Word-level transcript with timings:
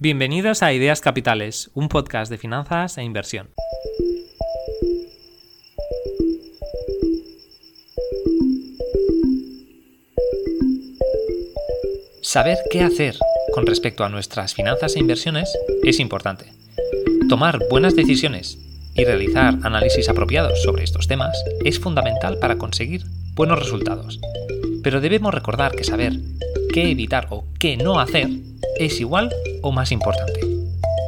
Bienvenidos 0.00 0.62
a 0.62 0.72
Ideas 0.72 1.00
Capitales, 1.00 1.72
un 1.74 1.88
podcast 1.88 2.30
de 2.30 2.38
finanzas 2.38 2.98
e 2.98 3.02
inversión. 3.02 3.50
Saber 12.22 12.58
qué 12.70 12.82
hacer 12.82 13.16
con 13.52 13.66
respecto 13.66 14.04
a 14.04 14.08
nuestras 14.08 14.54
finanzas 14.54 14.94
e 14.94 15.00
inversiones 15.00 15.52
es 15.82 15.98
importante. 15.98 16.52
Tomar 17.28 17.58
buenas 17.68 17.96
decisiones 17.96 18.56
y 18.94 19.04
realizar 19.04 19.58
análisis 19.64 20.08
apropiados 20.08 20.62
sobre 20.62 20.84
estos 20.84 21.08
temas 21.08 21.36
es 21.64 21.80
fundamental 21.80 22.38
para 22.38 22.56
conseguir 22.56 23.02
buenos 23.34 23.58
resultados. 23.58 24.20
Pero 24.84 25.00
debemos 25.00 25.34
recordar 25.34 25.74
que 25.74 25.82
saber 25.82 26.12
qué 26.72 26.88
evitar 26.88 27.26
o 27.30 27.46
qué 27.58 27.76
no 27.76 27.98
hacer 27.98 28.28
es 28.78 29.00
igual 29.00 29.32
o 29.62 29.72
más 29.72 29.92
importante. 29.92 30.40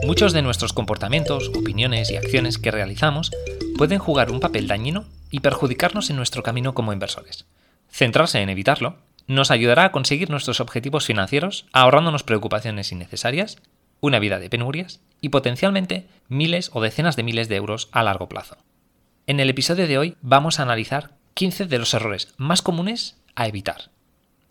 Muchos 0.05 0.33
de 0.33 0.43
nuestros 0.43 0.73
comportamientos, 0.73 1.51
opiniones 1.57 2.11
y 2.11 2.17
acciones 2.17 2.59
que 2.59 2.71
realizamos 2.71 3.31
pueden 3.77 3.99
jugar 3.99 4.31
un 4.31 4.41
papel 4.41 4.67
dañino 4.67 5.05
y 5.31 5.41
perjudicarnos 5.41 6.11
en 6.11 6.17
nuestro 6.17 6.43
camino 6.43 6.75
como 6.75 6.93
inversores. 6.93 7.47
Centrarse 7.91 8.41
en 8.41 8.49
evitarlo 8.49 8.97
nos 9.27 9.51
ayudará 9.51 9.85
a 9.85 9.93
conseguir 9.93 10.31
nuestros 10.31 10.61
objetivos 10.61 11.07
financieros 11.07 11.67
ahorrándonos 11.73 12.25
preocupaciones 12.25 12.91
innecesarias, 12.91 13.59
una 14.01 14.19
vida 14.19 14.41
de 14.41 14.51
penurias 14.51 15.01
y 15.21 15.29
potencialmente 15.29 16.07
miles 16.29 16.71
o 16.73 16.81
decenas 16.81 17.15
de 17.15 17.23
miles 17.23 17.49
de 17.49 17.57
euros 17.57 17.89
a 17.93 18.03
largo 18.03 18.29
plazo. 18.29 18.57
En 19.27 19.39
el 19.39 19.51
episodio 19.51 19.87
de 19.87 19.99
hoy 19.99 20.17
vamos 20.23 20.59
a 20.59 20.65
analizar 20.65 21.13
15 21.35 21.67
de 21.67 21.79
los 21.79 21.95
errores 21.95 22.35
más 22.37 22.63
comunes 22.63 23.17
a 23.37 23.47
evitar. 23.47 23.91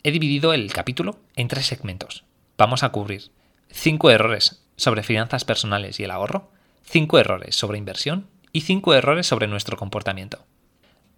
He 0.04 0.12
dividido 0.12 0.54
el 0.54 0.72
capítulo 0.72 1.20
en 1.36 1.50
tres 1.50 1.66
segmentos. 1.66 2.24
Vamos 2.60 2.84
a 2.84 2.90
cubrir 2.90 3.32
5 3.72 4.12
errores 4.12 4.66
sobre 4.76 5.02
finanzas 5.02 5.46
personales 5.46 5.98
y 6.02 6.04
el 6.04 6.12
ahorro, 6.12 6.52
5 6.84 7.18
errores 7.18 7.56
sobre 7.56 7.78
inversión 7.78 8.28
y 8.52 8.62
5 8.62 8.96
errores 8.96 9.28
sobre 9.28 9.48
nuestro 9.48 9.78
comportamiento. 9.78 10.46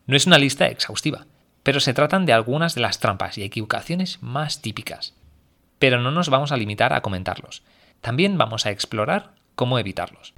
No 0.05 0.15
es 0.15 0.27
una 0.27 0.37
lista 0.37 0.67
exhaustiva, 0.67 1.25
pero 1.63 1.79
se 1.79 1.95
tratan 1.95 2.27
de 2.27 2.33
algunas 2.33 2.75
de 2.75 2.81
las 2.81 2.99
trampas 2.99 3.39
y 3.39 3.43
equivocaciones 3.43 4.21
más 4.21 4.61
típicas. 4.61 5.15
Pero 5.79 5.99
no 5.99 6.11
nos 6.11 6.29
vamos 6.29 6.51
a 6.51 6.57
limitar 6.57 6.93
a 6.93 7.01
comentarlos, 7.01 7.63
también 8.01 8.37
vamos 8.37 8.67
a 8.67 8.69
explorar 8.69 9.33
cómo 9.55 9.79
evitarlos. 9.79 10.35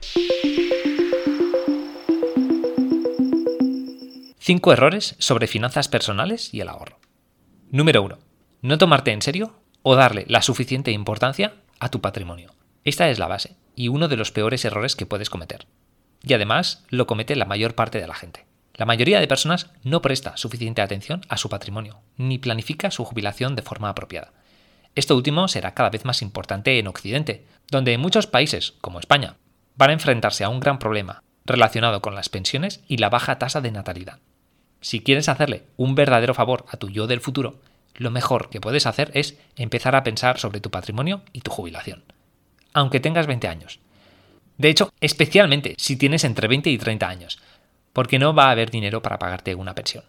5 4.39 4.71
errores 4.71 5.17
sobre 5.19 5.47
finanzas 5.47 5.89
personales 5.89 6.53
y 6.53 6.61
el 6.61 6.69
ahorro. 6.69 6.97
Número 7.71 8.03
1. 8.03 8.19
No 8.61 8.77
tomarte 8.77 9.11
en 9.11 9.21
serio 9.21 9.62
o 9.83 9.95
darle 9.95 10.25
la 10.27 10.41
suficiente 10.41 10.91
importancia 10.91 11.53
a 11.79 11.89
tu 11.89 12.01
patrimonio. 12.01 12.55
Esta 12.83 13.09
es 13.09 13.19
la 13.19 13.27
base 13.27 13.55
y 13.75 13.89
uno 13.89 14.07
de 14.07 14.17
los 14.17 14.31
peores 14.31 14.65
errores 14.65 14.95
que 14.95 15.05
puedes 15.05 15.29
cometer. 15.29 15.67
Y 16.23 16.33
además 16.33 16.83
lo 16.89 17.05
comete 17.05 17.35
la 17.35 17.45
mayor 17.45 17.75
parte 17.75 17.99
de 17.99 18.07
la 18.07 18.15
gente. 18.15 18.45
La 18.75 18.85
mayoría 18.85 19.19
de 19.19 19.27
personas 19.27 19.69
no 19.83 20.01
presta 20.01 20.35
suficiente 20.35 20.81
atención 20.81 21.21
a 21.29 21.37
su 21.37 21.47
patrimonio, 21.49 22.01
ni 22.17 22.39
planifica 22.39 22.89
su 22.89 23.05
jubilación 23.05 23.55
de 23.55 23.61
forma 23.61 23.89
apropiada. 23.89 24.33
Esto 24.95 25.15
último 25.15 25.47
será 25.47 25.73
cada 25.73 25.89
vez 25.89 26.05
más 26.05 26.21
importante 26.21 26.79
en 26.79 26.87
Occidente, 26.87 27.45
donde 27.69 27.97
muchos 27.97 28.25
países, 28.25 28.73
como 28.81 28.99
España, 28.99 29.35
van 29.75 29.91
a 29.91 29.93
enfrentarse 29.93 30.43
a 30.43 30.49
un 30.49 30.59
gran 30.59 30.79
problema 30.79 31.23
relacionado 31.45 32.01
con 32.01 32.15
las 32.15 32.29
pensiones 32.29 32.83
y 32.87 32.97
la 32.97 33.09
baja 33.09 33.37
tasa 33.37 33.61
de 33.61 33.71
natalidad. 33.71 34.19
Si 34.81 35.01
quieres 35.01 35.29
hacerle 35.29 35.63
un 35.77 35.95
verdadero 35.95 36.33
favor 36.33 36.65
a 36.69 36.77
tu 36.77 36.89
yo 36.89 37.07
del 37.07 37.21
futuro, 37.21 37.59
lo 37.95 38.11
mejor 38.11 38.49
que 38.49 38.61
puedes 38.61 38.85
hacer 38.85 39.11
es 39.13 39.37
empezar 39.55 39.95
a 39.95 40.03
pensar 40.03 40.39
sobre 40.39 40.61
tu 40.61 40.71
patrimonio 40.71 41.23
y 41.31 41.41
tu 41.41 41.51
jubilación, 41.51 42.03
aunque 42.73 42.99
tengas 42.99 43.27
20 43.27 43.47
años. 43.47 43.79
De 44.57 44.69
hecho, 44.69 44.91
especialmente 45.01 45.75
si 45.77 45.95
tienes 45.95 46.23
entre 46.23 46.47
20 46.47 46.69
y 46.69 46.77
30 46.77 47.07
años, 47.07 47.39
porque 47.91 48.19
no 48.19 48.33
va 48.33 48.47
a 48.47 48.51
haber 48.51 48.71
dinero 48.71 49.01
para 49.01 49.19
pagarte 49.19 49.55
una 49.55 49.75
pensión. 49.75 50.03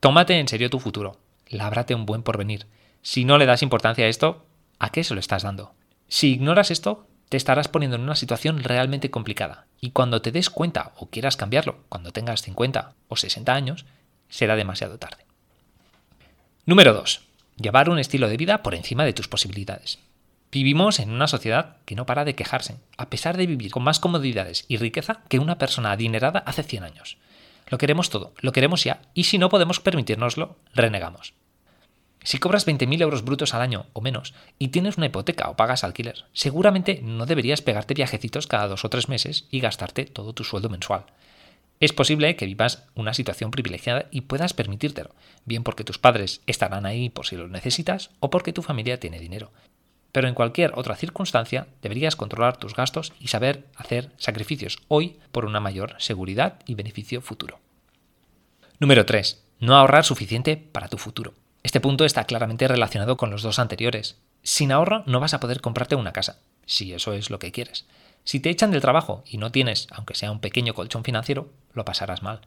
Tómate 0.00 0.38
en 0.38 0.48
serio 0.48 0.70
tu 0.70 0.78
futuro, 0.78 1.18
lábrate 1.48 1.94
un 1.94 2.06
buen 2.06 2.22
porvenir. 2.22 2.66
Si 3.02 3.24
no 3.24 3.38
le 3.38 3.46
das 3.46 3.62
importancia 3.62 4.04
a 4.04 4.08
esto, 4.08 4.46
¿a 4.78 4.90
qué 4.90 5.04
se 5.04 5.14
lo 5.14 5.20
estás 5.20 5.42
dando? 5.42 5.74
Si 6.08 6.32
ignoras 6.32 6.70
esto, 6.70 7.06
te 7.28 7.36
estarás 7.36 7.68
poniendo 7.68 7.96
en 7.96 8.02
una 8.02 8.16
situación 8.16 8.62
realmente 8.62 9.10
complicada, 9.10 9.66
y 9.80 9.90
cuando 9.90 10.22
te 10.22 10.32
des 10.32 10.50
cuenta 10.50 10.92
o 10.96 11.10
quieras 11.10 11.36
cambiarlo, 11.36 11.84
cuando 11.88 12.12
tengas 12.12 12.42
50 12.42 12.94
o 13.08 13.16
60 13.16 13.54
años, 13.54 13.86
será 14.28 14.56
demasiado 14.56 14.98
tarde. 14.98 15.27
Número 16.68 16.92
2. 16.92 17.22
Llevar 17.56 17.88
un 17.88 17.98
estilo 17.98 18.28
de 18.28 18.36
vida 18.36 18.62
por 18.62 18.74
encima 18.74 19.06
de 19.06 19.14
tus 19.14 19.26
posibilidades. 19.26 20.00
Vivimos 20.52 20.98
en 20.98 21.10
una 21.10 21.26
sociedad 21.26 21.78
que 21.86 21.94
no 21.94 22.04
para 22.04 22.26
de 22.26 22.34
quejarse, 22.34 22.76
a 22.98 23.08
pesar 23.08 23.38
de 23.38 23.46
vivir 23.46 23.70
con 23.70 23.82
más 23.82 24.00
comodidades 24.00 24.66
y 24.68 24.76
riqueza 24.76 25.22
que 25.30 25.38
una 25.38 25.56
persona 25.56 25.92
adinerada 25.92 26.40
hace 26.40 26.62
100 26.62 26.84
años. 26.84 27.16
Lo 27.68 27.78
queremos 27.78 28.10
todo, 28.10 28.34
lo 28.40 28.52
queremos 28.52 28.84
ya, 28.84 29.00
y 29.14 29.24
si 29.24 29.38
no 29.38 29.48
podemos 29.48 29.80
permitirnoslo, 29.80 30.58
renegamos. 30.74 31.32
Si 32.22 32.36
cobras 32.36 32.66
20.000 32.66 33.00
euros 33.00 33.24
brutos 33.24 33.54
al 33.54 33.62
año 33.62 33.86
o 33.94 34.02
menos 34.02 34.34
y 34.58 34.68
tienes 34.68 34.98
una 34.98 35.06
hipoteca 35.06 35.48
o 35.48 35.56
pagas 35.56 35.84
alquiler, 35.84 36.26
seguramente 36.34 37.00
no 37.02 37.24
deberías 37.24 37.62
pegarte 37.62 37.94
viajecitos 37.94 38.46
cada 38.46 38.68
dos 38.68 38.84
o 38.84 38.90
tres 38.90 39.08
meses 39.08 39.46
y 39.50 39.60
gastarte 39.60 40.04
todo 40.04 40.34
tu 40.34 40.44
sueldo 40.44 40.68
mensual. 40.68 41.06
Es 41.80 41.92
posible 41.92 42.34
que 42.34 42.46
vivas 42.46 42.84
una 42.94 43.14
situación 43.14 43.52
privilegiada 43.52 44.06
y 44.10 44.22
puedas 44.22 44.52
permitírtelo, 44.52 45.14
bien 45.44 45.62
porque 45.62 45.84
tus 45.84 45.98
padres 45.98 46.40
estarán 46.46 46.86
ahí 46.86 47.08
por 47.08 47.26
si 47.26 47.36
lo 47.36 47.46
necesitas 47.46 48.10
o 48.18 48.30
porque 48.30 48.52
tu 48.52 48.62
familia 48.62 48.98
tiene 48.98 49.20
dinero. 49.20 49.52
Pero 50.10 50.26
en 50.26 50.34
cualquier 50.34 50.72
otra 50.74 50.96
circunstancia 50.96 51.68
deberías 51.82 52.16
controlar 52.16 52.56
tus 52.56 52.74
gastos 52.74 53.12
y 53.20 53.28
saber 53.28 53.66
hacer 53.76 54.10
sacrificios 54.16 54.78
hoy 54.88 55.18
por 55.30 55.44
una 55.44 55.60
mayor 55.60 55.94
seguridad 55.98 56.58
y 56.66 56.74
beneficio 56.74 57.20
futuro. 57.20 57.60
Número 58.80 59.06
3. 59.06 59.44
No 59.60 59.76
ahorrar 59.76 60.04
suficiente 60.04 60.56
para 60.56 60.88
tu 60.88 60.98
futuro. 60.98 61.34
Este 61.62 61.80
punto 61.80 62.04
está 62.04 62.24
claramente 62.24 62.66
relacionado 62.66 63.16
con 63.16 63.30
los 63.30 63.42
dos 63.42 63.58
anteriores. 63.58 64.16
Sin 64.42 64.72
ahorro 64.72 65.02
no 65.06 65.20
vas 65.20 65.34
a 65.34 65.40
poder 65.40 65.60
comprarte 65.60 65.96
una 65.96 66.12
casa, 66.12 66.38
si 66.64 66.92
eso 66.92 67.12
es 67.12 67.30
lo 67.30 67.38
que 67.38 67.52
quieres. 67.52 67.86
Si 68.28 68.40
te 68.40 68.50
echan 68.50 68.70
del 68.70 68.82
trabajo 68.82 69.24
y 69.26 69.38
no 69.38 69.50
tienes, 69.50 69.86
aunque 69.90 70.14
sea 70.14 70.30
un 70.30 70.40
pequeño 70.40 70.74
colchón 70.74 71.02
financiero, 71.02 71.48
lo 71.72 71.86
pasarás 71.86 72.22
mal. 72.22 72.42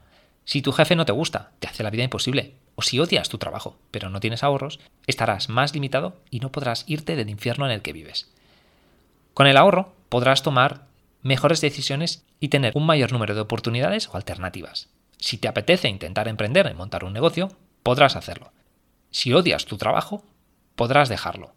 Si 0.46 0.62
tu 0.62 0.74
jefe 0.74 0.96
no 0.96 1.06
te 1.06 1.12
gusta, 1.12 1.54
te 1.58 1.68
hace 1.68 1.82
la 1.82 1.90
vida 1.90 2.04
imposible, 2.04 2.54
o 2.76 2.84
si 2.84 3.00
odias 3.00 3.30
tu 3.30 3.40
trabajo, 3.40 3.80
pero 3.90 4.08
no 4.12 4.20
tienes 4.20 4.44
ahorros, 4.44 4.80
estarás 5.08 5.50
más 5.50 5.74
limitado 5.74 6.22
y 6.30 6.40
no 6.40 6.52
podrás 6.52 6.84
irte 6.86 7.16
del 7.16 7.32
infierno 7.32 7.66
en 7.66 7.72
el 7.72 7.82
que 7.82 7.94
vives. 7.94 8.30
Con 9.34 9.48
el 9.48 9.58
ahorro 9.58 9.96
podrás 10.10 10.44
tomar 10.44 10.86
mejores 11.24 11.62
decisiones 11.62 12.24
y 12.40 12.50
tener 12.50 12.74
un 12.76 12.86
mayor 12.86 13.12
número 13.12 13.34
de 13.34 13.42
oportunidades 13.42 14.08
o 14.08 14.18
alternativas. 14.18 14.88
Si 15.18 15.40
te 15.40 15.48
apetece 15.48 15.90
intentar 15.90 16.28
emprender 16.28 16.70
y 16.72 16.76
montar 16.76 17.06
un 17.06 17.14
negocio, 17.14 17.58
podrás 17.82 18.16
hacerlo. 18.16 18.52
Si 19.10 19.34
odias 19.34 19.66
tu 19.66 19.78
trabajo, 19.78 20.24
podrás 20.76 21.10
dejarlo. 21.10 21.56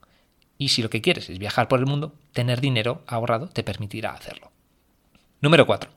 Y 0.58 0.68
si 0.68 0.82
lo 0.82 0.90
que 0.90 1.00
quieres 1.00 1.30
es 1.30 1.38
viajar 1.38 1.68
por 1.68 1.80
el 1.80 1.86
mundo, 1.86 2.14
tener 2.32 2.60
dinero 2.60 3.02
ahorrado 3.06 3.48
te 3.48 3.62
permitirá 3.62 4.12
hacerlo. 4.12 4.52
Número 5.40 5.66
4. 5.66 5.90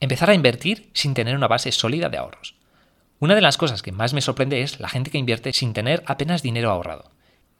Empezar 0.00 0.30
a 0.30 0.34
invertir 0.34 0.90
sin 0.94 1.14
tener 1.14 1.36
una 1.36 1.48
base 1.48 1.72
sólida 1.72 2.08
de 2.08 2.18
ahorros. 2.18 2.56
Una 3.20 3.34
de 3.34 3.40
las 3.40 3.56
cosas 3.56 3.82
que 3.82 3.92
más 3.92 4.12
me 4.12 4.20
sorprende 4.20 4.62
es 4.62 4.80
la 4.80 4.88
gente 4.88 5.10
que 5.10 5.18
invierte 5.18 5.52
sin 5.52 5.72
tener 5.72 6.02
apenas 6.06 6.42
dinero 6.42 6.70
ahorrado. 6.70 7.10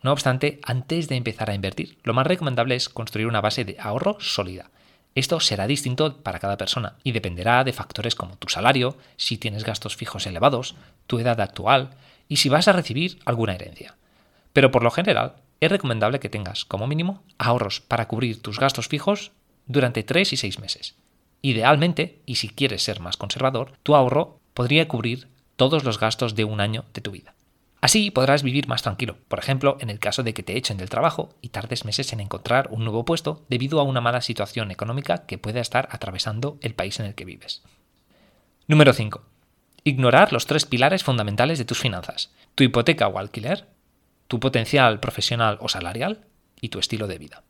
No 0.03 0.13
obstante, 0.13 0.61
antes 0.65 1.09
de 1.09 1.17
empezar 1.17 1.49
a 1.49 1.55
invertir, 1.55 1.99
lo 2.03 2.13
más 2.13 2.27
recomendable 2.27 2.75
es 2.75 2.89
construir 2.89 3.27
una 3.27 3.41
base 3.41 3.65
de 3.65 3.77
ahorro 3.81 4.19
sólida. 4.21 4.71
Esto 5.15 5.39
será 5.41 5.67
distinto 5.67 6.23
para 6.23 6.41
cada 6.41 6.57
persona 6.57 6.97
y 7.05 7.13
dependerá 7.13 7.65
de 7.65 7.73
factores 7.73 8.15
como 8.15 8.37
tu 8.37 8.49
salario, 8.49 8.99
si 9.17 9.39
tienes 9.39 9.65
gastos 9.65 9.97
fijos 9.97 10.27
elevados, 10.27 10.75
tu 11.07 11.21
edad 11.21 11.41
actual 11.41 11.91
y 12.29 12.37
si 12.37 12.49
vas 12.49 12.67
a 12.69 12.73
recibir 12.73 13.21
alguna 13.25 13.55
herencia. 13.55 13.97
Pero 14.53 14.71
por 14.71 14.83
lo 14.83 14.91
general, 14.91 15.37
es 15.61 15.71
recomendable 15.71 16.21
que 16.21 16.29
tengas 16.29 16.65
como 16.65 16.87
mínimo 16.87 17.23
ahorros 17.39 17.81
para 17.81 18.09
cubrir 18.09 18.43
tus 18.43 18.59
gastos 18.59 18.89
fijos 18.89 19.33
durante 19.67 20.03
3 20.03 20.33
y 20.33 20.37
6 20.37 20.59
meses. 20.59 20.97
Idealmente, 21.43 22.21
y 22.27 22.37
si 22.37 22.49
quieres 22.49 22.83
ser 22.83 23.01
más 23.01 23.17
conservador, 23.17 23.73
tu 23.83 23.95
ahorro 23.95 24.41
podría 24.55 24.89
cubrir 24.89 25.29
todos 25.57 25.85
los 25.85 26.01
gastos 26.01 26.35
de 26.35 26.45
un 26.45 26.61
año 26.61 26.85
de 26.95 27.01
tu 27.01 27.11
vida. 27.11 27.35
Así 27.85 28.11
podrás 28.11 28.43
vivir 28.43 28.67
más 28.67 28.81
tranquilo, 28.81 29.19
por 29.29 29.39
ejemplo, 29.39 29.77
en 29.79 29.91
el 29.91 29.99
caso 29.99 30.23
de 30.23 30.33
que 30.33 30.43
te 30.43 30.57
echen 30.57 30.79
del 30.79 30.89
trabajo 30.89 31.35
y 31.43 31.51
tardes 31.51 31.85
meses 31.85 32.15
en 32.15 32.21
encontrar 32.21 32.69
un 32.71 32.83
nuevo 32.83 33.05
puesto 33.05 33.45
debido 33.51 33.79
a 33.79 33.83
una 33.83 34.01
mala 34.01 34.23
situación 34.23 34.71
económica 34.71 35.27
que 35.27 35.37
pueda 35.37 35.61
estar 35.61 35.89
atravesando 35.93 36.57
el 36.63 36.75
país 36.75 36.99
en 36.99 37.05
el 37.05 37.15
que 37.15 37.27
vives. 37.27 37.63
Número 38.67 38.95
5. 38.95 39.23
Ignorar 39.85 40.33
los 40.33 40.47
tres 40.47 40.65
pilares 40.65 41.05
fundamentales 41.05 41.59
de 41.59 41.67
tus 41.67 41.79
finanzas, 41.79 42.33
tu 42.55 42.65
hipoteca 42.65 43.07
o 43.07 43.19
alquiler, 43.19 43.69
tu 44.29 44.41
potencial 44.41 45.01
profesional 45.01 45.59
o 45.61 45.69
salarial 45.69 46.25
y 46.61 46.69
tu 46.69 46.79
estilo 46.79 47.07
de 47.07 47.19
vida. 47.19 47.43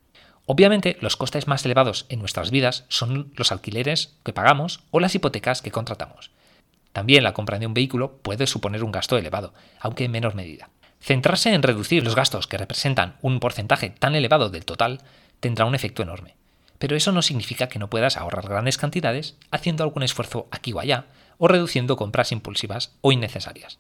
Obviamente, 0.47 0.99
los 1.01 1.17
costes 1.17 1.47
más 1.47 1.65
elevados 1.65 2.07
en 2.11 2.19
nuestras 2.19 2.51
vidas 2.51 2.85
son 2.89 3.33
los 3.37 3.51
alquileres 3.51 4.19
que 4.25 4.33
pagamos 4.33 4.81
o 4.91 5.01
las 5.01 5.15
hipotecas 5.15 5.63
que 5.63 5.71
contratamos. 5.71 6.33
También 6.93 7.25
la 7.25 7.33
compra 7.33 7.59
de 7.59 7.67
un 7.67 7.75
vehículo 7.75 8.19
puede 8.19 8.47
suponer 8.47 8.85
un 8.85 8.93
gasto 8.93 9.17
elevado, 9.17 9.55
aunque 9.81 10.05
en 10.05 10.11
menor 10.11 10.35
medida. 10.35 10.69
Centrarse 11.01 11.53
en 11.53 11.63
reducir 11.63 12.05
los 12.05 12.15
gastos 12.15 12.47
que 12.47 12.59
representan 12.59 13.17
un 13.21 13.41
porcentaje 13.41 13.91
tan 13.91 14.15
elevado 14.15 14.49
del 14.49 14.65
total 14.65 15.01
tendrá 15.41 15.65
un 15.65 15.75
efecto 15.75 16.03
enorme. 16.03 16.37
Pero 16.79 16.97
eso 16.97 17.13
no 17.13 17.23
significa 17.23 17.69
que 17.69 17.79
no 17.79 17.91
puedas 17.91 18.17
ahorrar 18.17 18.49
grandes 18.49 18.79
cantidades 18.79 19.37
haciendo 19.51 19.85
algún 19.85 20.03
esfuerzo 20.03 20.49
aquí 20.51 20.73
o 20.73 20.81
allá 20.81 21.07
o 21.39 21.49
reduciendo 21.49 21.97
compras 21.97 22.33
impulsivas 22.33 22.93
o 23.01 23.13
innecesarias. 23.13 23.79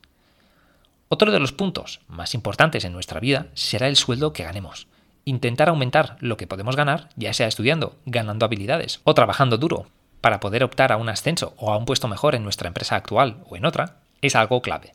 Otro 1.08 1.30
de 1.30 1.38
los 1.38 1.52
puntos 1.52 2.00
más 2.08 2.34
importantes 2.34 2.84
en 2.84 2.92
nuestra 2.92 3.20
vida 3.20 3.46
será 3.54 3.88
el 3.88 3.96
sueldo 3.96 4.32
que 4.32 4.44
ganemos. 4.44 4.88
Intentar 5.24 5.68
aumentar 5.68 6.16
lo 6.20 6.36
que 6.36 6.46
podemos 6.46 6.76
ganar, 6.76 7.08
ya 7.16 7.32
sea 7.32 7.46
estudiando, 7.46 7.96
ganando 8.06 8.46
habilidades 8.46 9.00
o 9.04 9.14
trabajando 9.14 9.58
duro, 9.58 9.86
para 10.20 10.40
poder 10.40 10.64
optar 10.64 10.92
a 10.92 10.96
un 10.96 11.08
ascenso 11.08 11.54
o 11.58 11.72
a 11.72 11.76
un 11.76 11.84
puesto 11.84 12.08
mejor 12.08 12.34
en 12.34 12.42
nuestra 12.42 12.68
empresa 12.68 12.96
actual 12.96 13.44
o 13.48 13.56
en 13.56 13.66
otra, 13.66 13.96
es 14.22 14.34
algo 14.36 14.62
clave. 14.62 14.94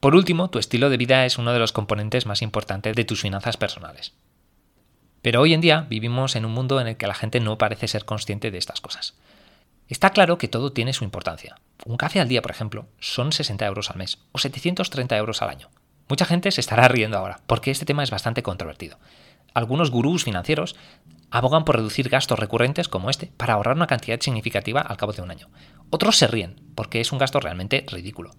Por 0.00 0.14
último, 0.14 0.50
tu 0.50 0.58
estilo 0.58 0.90
de 0.90 0.98
vida 0.98 1.24
es 1.24 1.38
uno 1.38 1.54
de 1.54 1.58
los 1.58 1.72
componentes 1.72 2.26
más 2.26 2.42
importantes 2.42 2.94
de 2.94 3.06
tus 3.06 3.22
finanzas 3.22 3.56
personales. 3.56 4.12
Pero 5.22 5.40
hoy 5.40 5.54
en 5.54 5.62
día 5.62 5.86
vivimos 5.88 6.36
en 6.36 6.44
un 6.44 6.52
mundo 6.52 6.78
en 6.78 6.88
el 6.88 6.98
que 6.98 7.06
la 7.06 7.14
gente 7.14 7.40
no 7.40 7.56
parece 7.56 7.88
ser 7.88 8.04
consciente 8.04 8.50
de 8.50 8.58
estas 8.58 8.82
cosas. 8.82 9.14
Está 9.88 10.10
claro 10.10 10.38
que 10.38 10.48
todo 10.48 10.72
tiene 10.72 10.94
su 10.94 11.04
importancia. 11.04 11.56
Un 11.84 11.98
café 11.98 12.18
al 12.18 12.28
día, 12.28 12.40
por 12.40 12.50
ejemplo, 12.50 12.86
son 13.00 13.32
60 13.32 13.66
euros 13.66 13.90
al 13.90 13.98
mes 13.98 14.18
o 14.32 14.38
730 14.38 15.16
euros 15.18 15.42
al 15.42 15.50
año. 15.50 15.68
Mucha 16.08 16.24
gente 16.24 16.50
se 16.50 16.62
estará 16.62 16.88
riendo 16.88 17.18
ahora, 17.18 17.40
porque 17.46 17.70
este 17.70 17.84
tema 17.84 18.02
es 18.02 18.10
bastante 18.10 18.42
controvertido. 18.42 18.98
Algunos 19.52 19.90
gurús 19.90 20.24
financieros 20.24 20.74
abogan 21.30 21.66
por 21.66 21.76
reducir 21.76 22.08
gastos 22.08 22.38
recurrentes 22.38 22.88
como 22.88 23.10
este 23.10 23.30
para 23.36 23.54
ahorrar 23.54 23.76
una 23.76 23.86
cantidad 23.86 24.20
significativa 24.20 24.80
al 24.80 24.96
cabo 24.96 25.12
de 25.12 25.20
un 25.20 25.30
año. 25.30 25.50
Otros 25.90 26.16
se 26.16 26.28
ríen, 26.28 26.60
porque 26.74 27.00
es 27.00 27.12
un 27.12 27.18
gasto 27.18 27.38
realmente 27.40 27.84
ridículo. 27.86 28.30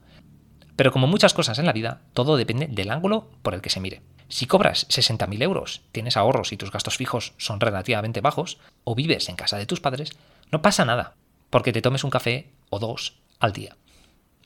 Pero 0.76 0.92
como 0.92 1.06
muchas 1.06 1.34
cosas 1.34 1.60
en 1.60 1.68
la 1.68 1.74
vida, 1.74 2.02
todo 2.14 2.38
depende 2.38 2.68
del 2.68 2.90
ángulo 2.90 3.30
por 3.44 3.54
el 3.54 3.62
que 3.62 3.70
se 3.70 3.80
mire. 3.80 4.02
Si 4.30 4.48
cobras 4.48 4.88
60.000 4.90 5.44
euros, 5.44 5.84
tienes 5.92 6.18
ahorros 6.18 6.52
y 6.52 6.58
tus 6.58 6.72
gastos 6.72 6.98
fijos 6.98 7.34
son 7.38 7.60
relativamente 7.60 8.22
bajos, 8.22 8.58
o 8.84 8.96
vives 8.96 9.30
en 9.30 9.36
casa 9.36 9.58
de 9.58 9.68
tus 9.68 9.80
padres, 9.80 10.12
no 10.52 10.62
pasa 10.62 10.84
nada, 10.84 11.14
porque 11.56 11.72
te 11.72 11.82
tomes 11.82 12.04
un 12.04 12.10
café 12.10 12.52
o 12.70 12.80
dos 12.80 13.16
al 13.40 13.54
día. 13.54 13.78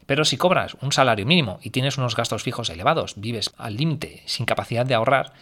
Pero 0.06 0.26
si 0.26 0.38
cobras 0.38 0.78
un 0.80 0.92
salario 0.92 1.26
mínimo 1.26 1.58
y 1.64 1.72
tienes 1.72 1.98
unos 1.98 2.16
gastos 2.16 2.44
fijos 2.44 2.70
elevados, 2.70 3.16
vives 3.18 3.52
al 3.58 3.78
límite 3.78 4.22
sin 4.28 4.46
capacidad 4.46 4.86
de 4.86 4.94
ahorrar, 4.94 5.34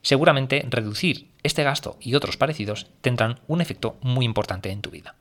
seguramente 0.00 0.64
reducir 0.70 1.32
este 1.42 1.64
gasto 1.64 1.96
y 2.00 2.14
otros 2.14 2.36
parecidos 2.36 2.86
tendrán 3.00 3.40
un 3.48 3.60
efecto 3.60 3.96
muy 4.00 4.24
importante 4.24 4.70
en 4.70 4.80
tu 4.80 4.90
vida. 4.90 5.16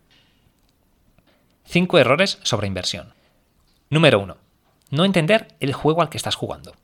5 1.63 1.97
errores 1.97 2.37
sobre 2.43 2.67
inversión. 2.67 3.15
Número 3.89 4.19
1. 4.19 4.37
No 4.91 5.03
entender 5.03 5.55
el 5.59 5.73
juego 5.73 6.03
al 6.03 6.09
que 6.09 6.17
estás 6.17 6.35
jugando. 6.35 6.75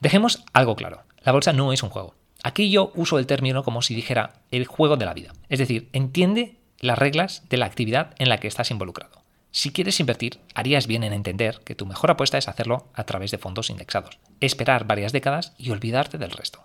Dejemos 0.00 0.44
algo 0.52 0.76
claro, 0.76 1.04
la 1.22 1.32
bolsa 1.32 1.54
no 1.54 1.72
es 1.72 1.82
un 1.82 1.88
juego. 1.88 2.14
Aquí 2.42 2.70
yo 2.70 2.92
uso 2.94 3.18
el 3.18 3.26
término 3.26 3.62
como 3.62 3.80
si 3.80 3.94
dijera 3.94 4.42
el 4.50 4.66
juego 4.66 4.98
de 4.98 5.06
la 5.06 5.14
vida. 5.14 5.32
Es 5.48 5.60
decir, 5.60 5.88
entiende 5.94 6.58
las 6.80 6.98
reglas 6.98 7.42
de 7.48 7.56
la 7.56 7.66
actividad 7.66 8.14
en 8.18 8.28
la 8.28 8.38
que 8.38 8.48
estás 8.48 8.70
involucrado. 8.70 9.22
Si 9.50 9.70
quieres 9.70 10.00
invertir, 10.00 10.40
harías 10.54 10.88
bien 10.88 11.04
en 11.04 11.12
entender 11.12 11.60
que 11.64 11.76
tu 11.76 11.86
mejor 11.86 12.10
apuesta 12.10 12.38
es 12.38 12.48
hacerlo 12.48 12.88
a 12.92 13.04
través 13.04 13.30
de 13.30 13.38
fondos 13.38 13.70
indexados, 13.70 14.18
esperar 14.40 14.84
varias 14.84 15.12
décadas 15.12 15.52
y 15.58 15.70
olvidarte 15.70 16.18
del 16.18 16.32
resto. 16.32 16.64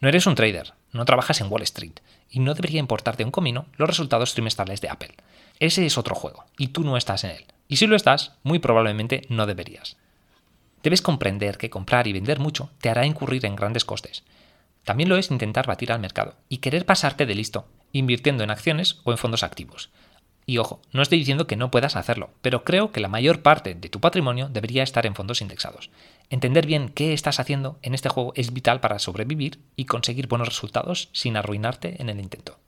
No 0.00 0.08
eres 0.08 0.26
un 0.26 0.34
trader, 0.34 0.74
no 0.92 1.04
trabajas 1.04 1.40
en 1.40 1.50
Wall 1.50 1.62
Street, 1.62 2.00
y 2.30 2.40
no 2.40 2.54
debería 2.54 2.80
importarte 2.80 3.24
un 3.24 3.30
comino 3.30 3.66
los 3.76 3.88
resultados 3.88 4.34
trimestrales 4.34 4.80
de 4.80 4.88
Apple. 4.88 5.14
Ese 5.58 5.84
es 5.86 5.98
otro 5.98 6.14
juego, 6.14 6.44
y 6.58 6.68
tú 6.68 6.84
no 6.84 6.96
estás 6.96 7.24
en 7.24 7.30
él. 7.30 7.46
Y 7.68 7.76
si 7.76 7.86
lo 7.86 7.96
estás, 7.96 8.32
muy 8.42 8.58
probablemente 8.58 9.22
no 9.28 9.46
deberías. 9.46 9.96
Debes 10.82 11.02
comprender 11.02 11.58
que 11.58 11.70
comprar 11.70 12.06
y 12.06 12.12
vender 12.12 12.38
mucho 12.38 12.70
te 12.80 12.88
hará 12.88 13.06
incurrir 13.06 13.44
en 13.44 13.56
grandes 13.56 13.84
costes. 13.84 14.24
También 14.84 15.08
lo 15.08 15.16
es 15.16 15.30
intentar 15.30 15.66
batir 15.66 15.92
al 15.92 16.00
mercado 16.00 16.36
y 16.48 16.58
querer 16.58 16.86
pasarte 16.86 17.26
de 17.26 17.34
listo, 17.34 17.66
invirtiendo 17.92 18.44
en 18.44 18.50
acciones 18.50 19.00
o 19.04 19.12
en 19.12 19.18
fondos 19.18 19.42
activos. 19.42 19.90
Y 20.46 20.58
ojo, 20.58 20.80
no 20.92 21.02
estoy 21.02 21.18
diciendo 21.18 21.46
que 21.46 21.56
no 21.56 21.70
puedas 21.70 21.96
hacerlo, 21.96 22.30
pero 22.42 22.64
creo 22.64 22.90
que 22.90 23.00
la 23.00 23.08
mayor 23.08 23.40
parte 23.40 23.74
de 23.74 23.88
tu 23.88 24.00
patrimonio 24.00 24.48
debería 24.48 24.82
estar 24.82 25.06
en 25.06 25.14
fondos 25.14 25.42
indexados. 25.42 25.90
Entender 26.28 26.66
bien 26.66 26.88
qué 26.88 27.12
estás 27.12 27.38
haciendo 27.38 27.78
en 27.82 27.94
este 27.94 28.08
juego 28.08 28.32
es 28.34 28.52
vital 28.52 28.80
para 28.80 28.98
sobrevivir 28.98 29.60
y 29.76 29.84
conseguir 29.84 30.26
buenos 30.26 30.48
resultados 30.48 31.08
sin 31.12 31.36
arruinarte 31.36 32.02
en 32.02 32.08
el 32.08 32.18
intento. 32.18 32.58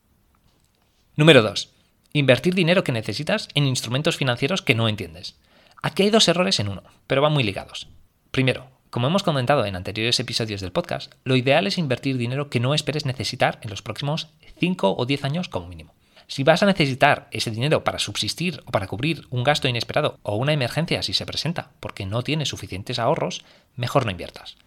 Número 1.17 1.43
2. 1.43 1.71
Invertir 2.13 2.55
dinero 2.55 2.85
que 2.85 2.93
necesitas 2.93 3.49
en 3.55 3.67
instrumentos 3.67 4.17
financieros 4.17 4.63
que 4.63 4.75
no 4.75 4.89
entiendes. 4.89 5.37
Aquí 5.83 6.05
hay 6.05 6.11
dos 6.11 6.29
errores 6.29 6.61
en 6.61 6.69
uno, 6.69 6.85
pero 7.07 7.21
van 7.21 7.33
muy 7.33 7.43
ligados. 7.43 7.89
Primero, 8.31 8.69
como 8.93 9.07
hemos 9.07 9.23
comentado 9.23 9.65
en 9.65 9.75
anteriores 9.75 10.21
episodios 10.21 10.61
del 10.61 10.71
podcast, 10.71 11.15
lo 11.25 11.35
ideal 11.35 11.67
es 11.67 11.79
invertir 11.79 12.19
dinero 12.19 12.51
que 12.51 12.61
no 12.61 12.75
esperes 12.75 13.07
necesitar 13.07 13.59
en 13.63 13.71
los 13.71 13.81
próximos 13.81 14.29
5 14.61 14.97
o 14.99 15.07
10 15.07 15.25
años 15.25 15.49
como 15.49 15.67
mínimo. 15.67 15.95
Si 16.27 16.45
vas 16.45 16.63
a 16.63 16.67
necesitar 16.67 17.27
ese 17.31 17.51
dinero 17.51 17.85
para 17.85 17.99
subsistir 17.99 18.63
o 18.67 18.71
para 18.71 18.87
cubrir 18.87 19.25
un 19.31 19.45
gasto 19.45 19.67
inesperado 19.67 20.19
o 20.23 20.37
una 20.37 20.53
emergencia 20.53 21.03
si 21.03 21.15
se 21.15 21.25
presenta 21.25 21.71
porque 21.81 22.05
no 22.05 22.23
tienes 22.23 22.51
suficientes 22.51 22.99
ahorros, 22.99 23.47
mejor 23.77 24.05
no 24.05 24.11
inviertas. 24.11 24.59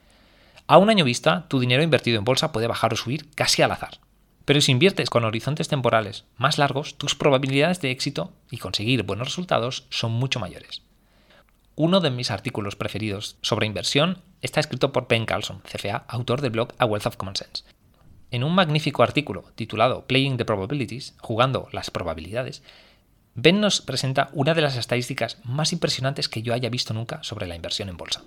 A 0.65 0.79
un 0.79 0.89
año 0.89 1.05
vista, 1.05 1.45
tu 1.47 1.59
dinero 1.59 1.83
invertido 1.83 2.17
en 2.17 2.25
bolsa 2.25 2.51
puede 2.51 2.65
bajar 2.65 2.93
o 2.93 2.97
subir 2.97 3.29
casi 3.35 3.61
al 3.61 3.73
azar. 3.73 3.99
Pero 4.45 4.59
si 4.59 4.71
inviertes 4.71 5.11
con 5.11 5.23
horizontes 5.23 5.67
temporales 5.67 6.25
más 6.35 6.57
largos, 6.57 6.95
tus 6.97 7.13
probabilidades 7.13 7.79
de 7.79 7.91
éxito 7.91 8.33
y 8.49 8.57
conseguir 8.57 9.03
buenos 9.03 9.27
resultados 9.27 9.85
son 9.91 10.13
mucho 10.13 10.39
mayores. 10.39 10.81
Uno 11.77 11.99
de 11.99 12.09
mis 12.09 12.31
artículos 12.31 12.77
preferidos 12.77 13.37
sobre 13.41 13.67
inversión 13.67 14.21
está 14.41 14.61
escrito 14.61 14.93
por 14.93 15.09
Ben 15.09 15.25
Carlson, 15.25 15.61
CFA, 15.61 16.05
autor 16.07 16.39
del 16.39 16.51
blog 16.51 16.69
A 16.77 16.85
Wealth 16.85 17.07
of 17.07 17.17
Common 17.17 17.35
Sense. 17.35 17.63
En 18.31 18.45
un 18.45 18.55
magnífico 18.55 19.03
artículo 19.03 19.51
titulado 19.55 20.05
Playing 20.05 20.37
the 20.37 20.45
Probabilities, 20.45 21.15
jugando 21.19 21.67
las 21.73 21.91
probabilidades, 21.91 22.63
Ben 23.33 23.59
nos 23.59 23.81
presenta 23.81 24.29
una 24.31 24.53
de 24.53 24.61
las 24.61 24.77
estadísticas 24.77 25.39
más 25.43 25.73
impresionantes 25.73 26.29
que 26.29 26.41
yo 26.41 26.53
haya 26.53 26.69
visto 26.69 26.93
nunca 26.93 27.21
sobre 27.23 27.45
la 27.45 27.57
inversión 27.57 27.89
en 27.89 27.97
bolsa. 27.97 28.23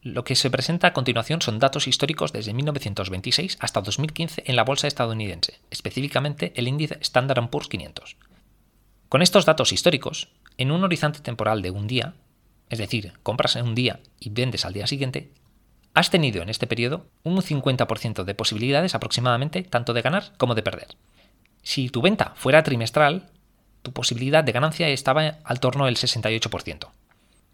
Lo 0.00 0.24
que 0.24 0.34
se 0.34 0.50
presenta 0.50 0.86
a 0.86 0.92
continuación 0.94 1.42
son 1.42 1.58
datos 1.58 1.88
históricos 1.88 2.32
desde 2.32 2.54
1926 2.54 3.58
hasta 3.60 3.82
2015 3.82 4.44
en 4.46 4.56
la 4.56 4.64
bolsa 4.64 4.86
estadounidense, 4.86 5.60
específicamente 5.70 6.54
el 6.56 6.66
índice 6.66 6.96
Standard 7.02 7.50
Poor's 7.50 7.68
500. 7.68 8.16
Con 9.10 9.20
estos 9.20 9.44
datos 9.44 9.72
históricos, 9.72 10.30
en 10.56 10.70
un 10.70 10.82
horizonte 10.82 11.20
temporal 11.20 11.60
de 11.60 11.70
un 11.70 11.86
día, 11.86 12.14
es 12.68 12.78
decir, 12.78 13.12
compras 13.22 13.56
en 13.56 13.66
un 13.66 13.74
día 13.74 14.00
y 14.18 14.30
vendes 14.30 14.64
al 14.64 14.72
día 14.72 14.86
siguiente, 14.86 15.30
has 15.94 16.10
tenido 16.10 16.42
en 16.42 16.48
este 16.48 16.66
periodo 16.66 17.06
un 17.22 17.36
50% 17.36 18.24
de 18.24 18.34
posibilidades 18.34 18.94
aproximadamente 18.94 19.62
tanto 19.62 19.94
de 19.94 20.02
ganar 20.02 20.32
como 20.36 20.54
de 20.54 20.62
perder. 20.62 20.88
Si 21.62 21.88
tu 21.88 22.02
venta 22.02 22.32
fuera 22.36 22.62
trimestral, 22.62 23.30
tu 23.82 23.92
posibilidad 23.92 24.44
de 24.44 24.52
ganancia 24.52 24.88
estaba 24.88 25.38
al 25.42 25.60
torno 25.60 25.86
del 25.86 25.96
68%. 25.96 26.88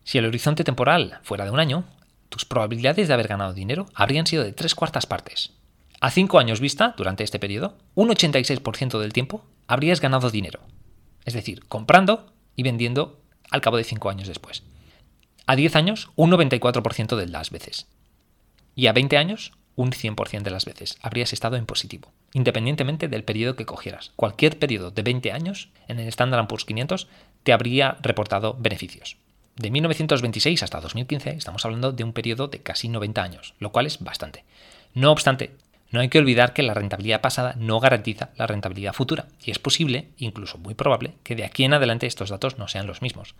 Si 0.04 0.18
el 0.18 0.26
horizonte 0.26 0.64
temporal 0.64 1.20
fuera 1.22 1.44
de 1.44 1.50
un 1.50 1.60
año, 1.60 1.84
tus 2.28 2.44
probabilidades 2.44 3.08
de 3.08 3.14
haber 3.14 3.28
ganado 3.28 3.52
dinero 3.52 3.86
habrían 3.94 4.26
sido 4.26 4.42
de 4.42 4.52
tres 4.52 4.74
cuartas 4.74 5.06
partes. 5.06 5.52
A 6.00 6.10
cinco 6.10 6.40
años 6.40 6.58
vista, 6.58 6.94
durante 6.96 7.22
este 7.22 7.38
periodo, 7.38 7.76
un 7.94 8.08
86% 8.08 8.98
del 8.98 9.12
tiempo 9.12 9.44
habrías 9.68 10.00
ganado 10.00 10.30
dinero. 10.30 10.60
Es 11.24 11.34
decir, 11.34 11.64
comprando 11.68 12.32
y 12.56 12.64
vendiendo 12.64 13.20
al 13.50 13.60
cabo 13.60 13.76
de 13.76 13.84
cinco 13.84 14.10
años 14.10 14.26
después. 14.26 14.64
A 15.46 15.56
10 15.56 15.76
años, 15.76 16.10
un 16.16 16.30
94% 16.30 17.16
de 17.16 17.26
las 17.26 17.50
veces. 17.50 17.86
Y 18.74 18.86
a 18.86 18.92
20 18.92 19.16
años, 19.16 19.52
un 19.74 19.90
100% 19.90 20.42
de 20.42 20.50
las 20.50 20.64
veces 20.64 20.98
habrías 21.02 21.32
estado 21.32 21.56
en 21.56 21.66
positivo, 21.66 22.12
independientemente 22.32 23.08
del 23.08 23.24
periodo 23.24 23.56
que 23.56 23.66
cogieras. 23.66 24.12
Cualquier 24.16 24.58
periodo 24.58 24.90
de 24.90 25.02
20 25.02 25.32
años 25.32 25.70
en 25.88 25.98
el 25.98 26.08
Standard 26.08 26.46
Poor's 26.46 26.64
500 26.64 27.08
te 27.42 27.52
habría 27.52 27.96
reportado 28.02 28.56
beneficios. 28.58 29.16
De 29.56 29.70
1926 29.70 30.62
hasta 30.62 30.80
2015 30.80 31.30
estamos 31.30 31.64
hablando 31.64 31.92
de 31.92 32.04
un 32.04 32.12
periodo 32.12 32.48
de 32.48 32.60
casi 32.60 32.88
90 32.88 33.22
años, 33.22 33.54
lo 33.58 33.72
cual 33.72 33.86
es 33.86 33.98
bastante. 33.98 34.44
No 34.94 35.10
obstante, 35.10 35.52
no 35.90 36.00
hay 36.00 36.08
que 36.08 36.18
olvidar 36.18 36.54
que 36.54 36.62
la 36.62 36.72
rentabilidad 36.72 37.20
pasada 37.20 37.54
no 37.58 37.78
garantiza 37.78 38.30
la 38.36 38.46
rentabilidad 38.46 38.94
futura, 38.94 39.26
y 39.44 39.50
es 39.50 39.58
posible, 39.58 40.08
incluso 40.16 40.56
muy 40.56 40.74
probable, 40.74 41.12
que 41.22 41.36
de 41.36 41.44
aquí 41.44 41.64
en 41.64 41.74
adelante 41.74 42.06
estos 42.06 42.30
datos 42.30 42.56
no 42.58 42.66
sean 42.66 42.86
los 42.86 43.02
mismos. 43.02 43.34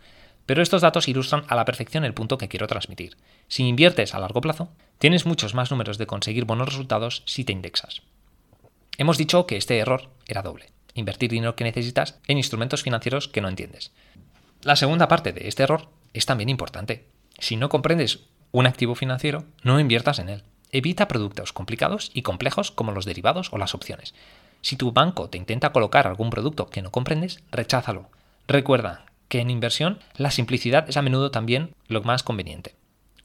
Pero 0.45 0.61
estos 0.61 0.81
datos 0.81 1.07
ilustran 1.07 1.45
a 1.47 1.55
la 1.55 1.65
perfección 1.65 2.03
el 2.03 2.13
punto 2.13 2.37
que 2.37 2.49
quiero 2.49 2.67
transmitir. 2.67 3.17
Si 3.47 3.63
inviertes 3.67 4.13
a 4.13 4.19
largo 4.19 4.41
plazo, 4.41 4.69
tienes 4.99 5.25
muchos 5.25 5.53
más 5.53 5.71
números 5.71 5.97
de 5.97 6.07
conseguir 6.07 6.45
buenos 6.45 6.67
resultados 6.69 7.23
si 7.25 7.43
te 7.45 7.53
indexas. 7.53 8.01
Hemos 8.97 9.17
dicho 9.17 9.47
que 9.47 9.57
este 9.57 9.77
error 9.77 10.09
era 10.27 10.41
doble, 10.41 10.69
invertir 10.93 11.31
dinero 11.31 11.55
que 11.55 11.63
necesitas 11.63 12.19
en 12.27 12.37
instrumentos 12.37 12.83
financieros 12.83 13.27
que 13.27 13.41
no 13.41 13.47
entiendes. 13.47 13.91
La 14.61 14.75
segunda 14.75 15.07
parte 15.07 15.33
de 15.33 15.47
este 15.47 15.63
error 15.63 15.87
es 16.13 16.25
también 16.25 16.49
importante. 16.49 17.07
Si 17.39 17.55
no 17.55 17.69
comprendes 17.69 18.19
un 18.51 18.67
activo 18.67 18.95
financiero, 18.95 19.45
no 19.63 19.79
inviertas 19.79 20.19
en 20.19 20.29
él. 20.29 20.43
Evita 20.71 21.07
productos 21.07 21.53
complicados 21.53 22.11
y 22.13 22.21
complejos 22.21 22.71
como 22.71 22.91
los 22.91 23.05
derivados 23.05 23.51
o 23.51 23.57
las 23.57 23.73
opciones. 23.73 24.13
Si 24.61 24.75
tu 24.75 24.91
banco 24.91 25.29
te 25.29 25.37
intenta 25.37 25.71
colocar 25.71 26.07
algún 26.07 26.29
producto 26.29 26.69
que 26.69 26.81
no 26.81 26.91
comprendes, 26.91 27.39
recházalo. 27.51 28.09
Recuerda 28.47 29.05
que 29.27 29.39
en 29.39 29.49
inversión 29.49 29.99
la 30.15 30.31
simplicidad 30.31 30.89
es 30.89 30.97
a 30.97 31.01
menudo 31.01 31.31
también 31.31 31.73
lo 31.87 32.01
más 32.03 32.23
conveniente. 32.23 32.75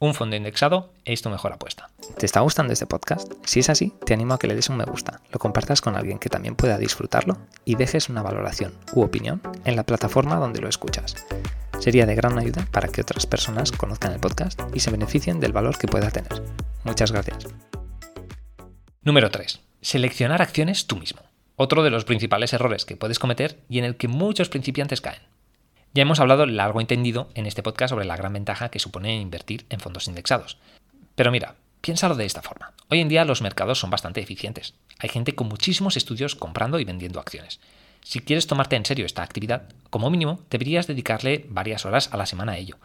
un 0.01 0.13
fondo 0.13 0.37
indexado 0.37 0.93
es 1.03 1.21
tu 1.21 1.29
mejor 1.29 1.51
apuesta. 1.51 1.89
¿Te 2.17 2.25
está 2.25 2.39
gustando 2.39 2.71
este 2.71 2.85
podcast? 2.85 3.33
Si 3.43 3.59
es 3.59 3.69
así, 3.69 3.93
te 4.05 4.13
animo 4.13 4.33
a 4.33 4.39
que 4.39 4.47
le 4.47 4.55
des 4.55 4.69
un 4.69 4.77
me 4.77 4.85
gusta, 4.85 5.19
lo 5.31 5.39
compartas 5.39 5.81
con 5.81 5.97
alguien 5.97 6.19
que 6.19 6.29
también 6.29 6.55
pueda 6.55 6.77
disfrutarlo 6.77 7.37
y 7.65 7.75
dejes 7.75 8.07
una 8.07 8.21
valoración 8.21 8.73
u 8.93 9.01
opinión 9.01 9.41
en 9.65 9.75
la 9.75 9.83
plataforma 9.83 10.37
donde 10.37 10.61
lo 10.61 10.69
escuchas. 10.69 11.15
Sería 11.79 12.05
de 12.05 12.15
gran 12.15 12.37
ayuda 12.37 12.65
para 12.71 12.87
que 12.87 13.01
otras 13.01 13.25
personas 13.25 13.71
conozcan 13.71 14.13
el 14.13 14.19
podcast 14.19 14.61
y 14.73 14.79
se 14.79 14.91
beneficien 14.91 15.39
del 15.39 15.53
valor 15.53 15.77
que 15.77 15.87
pueda 15.87 16.11
tener. 16.11 16.43
Muchas 16.83 17.11
gracias. 17.11 17.47
Número 19.01 19.31
3. 19.31 19.61
Seleccionar 19.81 20.41
acciones 20.41 20.87
tú 20.87 20.97
mismo. 20.97 21.21
Otro 21.55 21.83
de 21.83 21.89
los 21.89 22.05
principales 22.05 22.53
errores 22.53 22.85
que 22.85 22.97
puedes 22.97 23.19
cometer 23.19 23.59
y 23.69 23.79
en 23.79 23.85
el 23.85 23.95
que 23.95 24.07
muchos 24.07 24.49
principiantes 24.49 25.01
caen. 25.01 25.21
Ya 25.93 26.03
hemos 26.03 26.19
hablado 26.19 26.45
largo 26.45 26.81
entendido 26.81 27.29
en 27.33 27.47
este 27.47 27.63
podcast 27.63 27.89
sobre 27.89 28.05
la 28.05 28.15
gran 28.15 28.33
ventaja 28.33 28.69
que 28.69 28.77
supone 28.77 29.19
invertir 29.19 29.65
en 29.69 29.79
fondos 29.79 30.07
indexados. 30.07 30.57
Pero 31.15 31.31
mira, 31.31 31.55
piénsalo 31.81 32.15
de 32.15 32.25
esta 32.25 32.43
forma. 32.43 32.73
Hoy 32.89 32.99
en 32.99 33.09
día 33.09 33.25
los 33.25 33.41
mercados 33.41 33.79
son 33.79 33.89
bastante 33.89 34.21
eficientes. 34.21 34.75
Hay 34.99 35.09
gente 35.09 35.33
con 35.33 35.47
muchísimos 35.47 35.97
estudios 35.97 36.35
comprando 36.35 36.79
y 36.79 36.85
vendiendo 36.85 37.19
acciones. 37.19 37.59
Si 38.03 38.19
quieres 38.19 38.45
tomarte 38.45 38.75
en 38.75 38.85
serio 38.85 39.05
esta 39.05 39.23
actividad, 39.23 39.63
como 39.89 40.11
mínimo 40.11 40.41
deberías 40.51 40.85
dedicarle 40.85 41.45
varias 41.49 41.85
horas 41.87 42.09
a 42.13 42.17
la 42.17 42.27
semana 42.27 42.51
a 42.53 42.57
ello. 42.57 42.77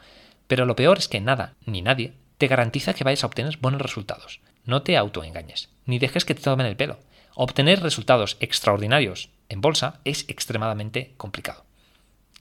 Pero 0.47 0.65
lo 0.65 0.75
peor 0.75 0.97
es 0.97 1.09
que 1.09 1.21
nada, 1.21 1.55
ni 1.67 1.83
nadie, 1.83 2.15
te 2.39 2.49
garantiza 2.49 2.95
que 2.95 3.05
vayas 3.05 3.23
a 3.23 3.27
obtener 3.27 3.59
buenos 3.59 3.83
resultados. 3.83 4.41
No 4.65 4.83
te 4.83 4.97
autoengañes, 4.97 5.69
ni 5.85 5.99
dejes 5.99 6.25
que 6.25 6.35
te 6.35 6.43
tomen 6.43 6.67
el 6.67 6.77
pelo. 6.77 6.99
Obtener 7.35 7.83
resultados 7.83 8.39
extraordinarios 8.41 9.29
en 9.51 9.61
bolsa 9.61 10.01
es 10.05 10.25
extremadamente 10.29 11.13
complicado. 11.19 11.65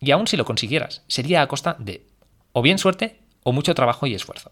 Y 0.03 0.11
aun 0.11 0.27
si 0.27 0.35
lo 0.35 0.43
consiguieras, 0.43 1.01
sería 1.07 1.41
a 1.41 1.47
costa 1.47 1.77
de 1.79 2.05
o 2.51 2.61
bien 2.61 2.77
suerte 2.77 3.21
o 3.43 3.53
mucho 3.53 3.73
trabajo 3.73 4.05
y 4.05 4.13
esfuerzo. 4.13 4.51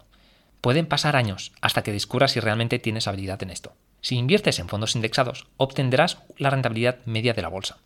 Pueden 0.62 0.86
pasar 0.86 1.14
años 1.14 1.52
hasta 1.60 1.82
que 1.82 1.92
descubras 1.92 2.32
si 2.32 2.40
realmente 2.40 2.78
tienes 2.78 3.06
habilidad 3.06 3.42
en 3.42 3.50
esto. 3.50 3.74
Si 4.00 4.16
inviertes 4.16 4.58
en 4.58 4.68
fondos 4.68 4.94
indexados, 4.94 5.46
obtendrás 5.58 6.18
la 6.38 6.48
rentabilidad 6.48 7.04
media 7.04 7.34
de 7.34 7.42
la 7.42 7.48
bolsa. 7.48 7.76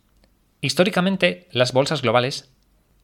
Históricamente, 0.61 1.49
las 1.51 1.73
bolsas 1.73 2.01
globales 2.01 2.49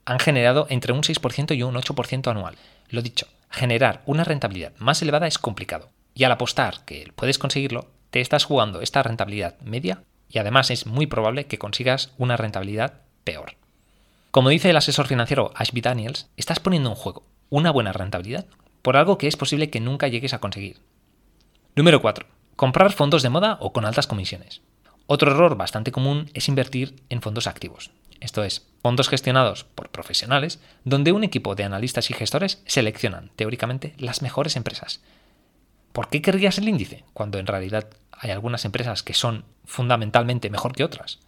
han 0.06 0.20
generado 0.20 0.66
entre 0.70 0.94
un 0.94 1.02
6% 1.02 1.58
y 1.58 1.64
un 1.64 1.76
8% 1.76 2.32
anual. 2.32 2.56
Lo 2.88 3.02
dicho, 3.02 3.28
generar 3.50 4.02
una 4.06 4.24
rentabilidad 4.24 4.72
más 4.78 5.02
elevada 5.02 5.28
es 5.28 5.40
complicado. 5.40 5.90
Y 6.16 6.24
al 6.24 6.32
apostar 6.32 6.86
que 6.86 7.12
puedes 7.18 7.38
conseguirlo, 7.38 7.92
te 8.12 8.22
estás 8.22 8.46
jugando 8.46 8.80
esta 8.80 9.04
rentabilidad 9.04 9.60
media 9.60 10.04
y 10.30 10.38
además 10.38 10.72
es 10.72 10.86
muy 10.86 11.06
probable 11.06 11.48
que 11.48 11.58
consigas 11.58 12.14
una 12.18 12.38
rentabilidad 12.38 13.02
peor. 13.26 13.58
Como 14.34 14.50
dice 14.50 14.72
el 14.72 14.78
asesor 14.78 15.06
financiero 15.06 15.52
Ashby 15.54 15.82
Daniels, 15.82 16.28
estás 16.38 16.60
poniendo 16.60 16.90
en 16.90 16.96
juego 16.96 17.22
una 17.52 17.70
buena 17.70 17.94
rentabilidad 17.94 18.48
por 18.82 18.98
algo 18.98 19.20
que 19.20 19.28
es 19.28 19.38
posible 19.38 19.70
que 19.70 19.80
nunca 19.80 20.08
llegues 20.08 20.34
a 20.34 20.40
conseguir. 20.40 20.80
Número 21.76 22.02
4. 22.02 22.26
Comprar 22.56 22.92
fondos 22.94 23.22
de 23.22 23.30
moda 23.30 23.60
o 23.62 23.74
con 23.74 23.86
altas 23.86 24.08
comisiones. 24.08 24.64
Otro 25.06 25.30
error 25.30 25.56
bastante 25.56 25.92
común 25.92 26.32
es 26.34 26.48
invertir 26.48 26.96
en 27.10 27.22
fondos 27.22 27.46
activos, 27.46 27.92
esto 28.22 28.44
es, 28.44 28.66
fondos 28.82 29.08
gestionados 29.08 29.66
por 29.66 29.90
profesionales, 29.90 30.60
donde 30.84 31.12
un 31.12 31.24
equipo 31.24 31.54
de 31.54 31.66
analistas 31.66 32.10
y 32.10 32.16
gestores 32.16 32.64
seleccionan, 32.66 33.30
teóricamente, 33.36 33.94
las 34.00 34.24
mejores 34.24 34.56
empresas. 34.56 35.02
¿Por 35.92 36.10
qué 36.10 36.24
querrías 36.24 36.58
el 36.58 36.68
índice 36.68 37.06
cuando 37.14 37.38
en 37.38 37.46
realidad 37.46 37.88
hay 38.12 38.32
algunas 38.32 38.66
empresas 38.66 39.04
que 39.04 39.14
son 39.14 39.46
fundamentalmente 39.64 40.50
mejor 40.50 40.74
que 40.74 40.86
otras? 40.86 41.20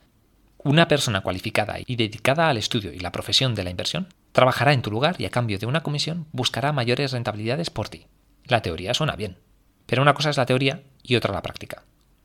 Una 0.65 0.87
persona 0.87 1.21
cualificada 1.21 1.75
y 1.85 1.95
dedicada 1.95 2.49
al 2.49 2.57
estudio 2.57 2.91
y 2.91 2.97
la 2.97 3.11
profesión 3.11 3.53
de 3.53 3.63
la 3.63 3.69
inversión 3.69 4.07
trabajará 4.31 4.73
en 4.73 4.81
tu 4.81 4.89
lugar 4.89 5.15
y 5.19 5.25
a 5.25 5.29
cambio 5.29 5.59
de 5.59 5.67
una 5.67 5.83
comisión 5.83 6.25
buscará 6.31 6.71
mayores 6.71 7.11
rentabilidades 7.11 7.69
por 7.69 7.87
ti. 7.87 8.07
La 8.45 8.63
teoría 8.63 8.95
suena 8.95 9.15
bien, 9.15 9.37
pero 9.85 10.01
una 10.01 10.15
cosa 10.15 10.31
es 10.31 10.37
la 10.37 10.47
teoría 10.47 10.81
y 11.03 11.17
otra 11.17 11.33
la 11.33 11.43
práctica. 11.43 11.83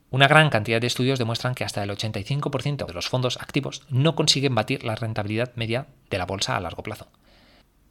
Una 0.08 0.26
gran 0.26 0.48
cantidad 0.48 0.80
de 0.80 0.86
estudios 0.86 1.18
demuestran 1.18 1.54
que 1.54 1.64
hasta 1.64 1.82
el 1.82 1.90
85% 1.90 2.86
de 2.86 2.94
los 2.94 3.10
fondos 3.10 3.36
activos 3.36 3.82
no 3.90 4.14
consiguen 4.14 4.54
batir 4.54 4.84
la 4.84 4.94
rentabilidad 4.94 5.52
media 5.54 5.88
de 6.08 6.16
la 6.16 6.24
bolsa 6.24 6.56
a 6.56 6.60
largo 6.60 6.82
plazo. 6.82 7.08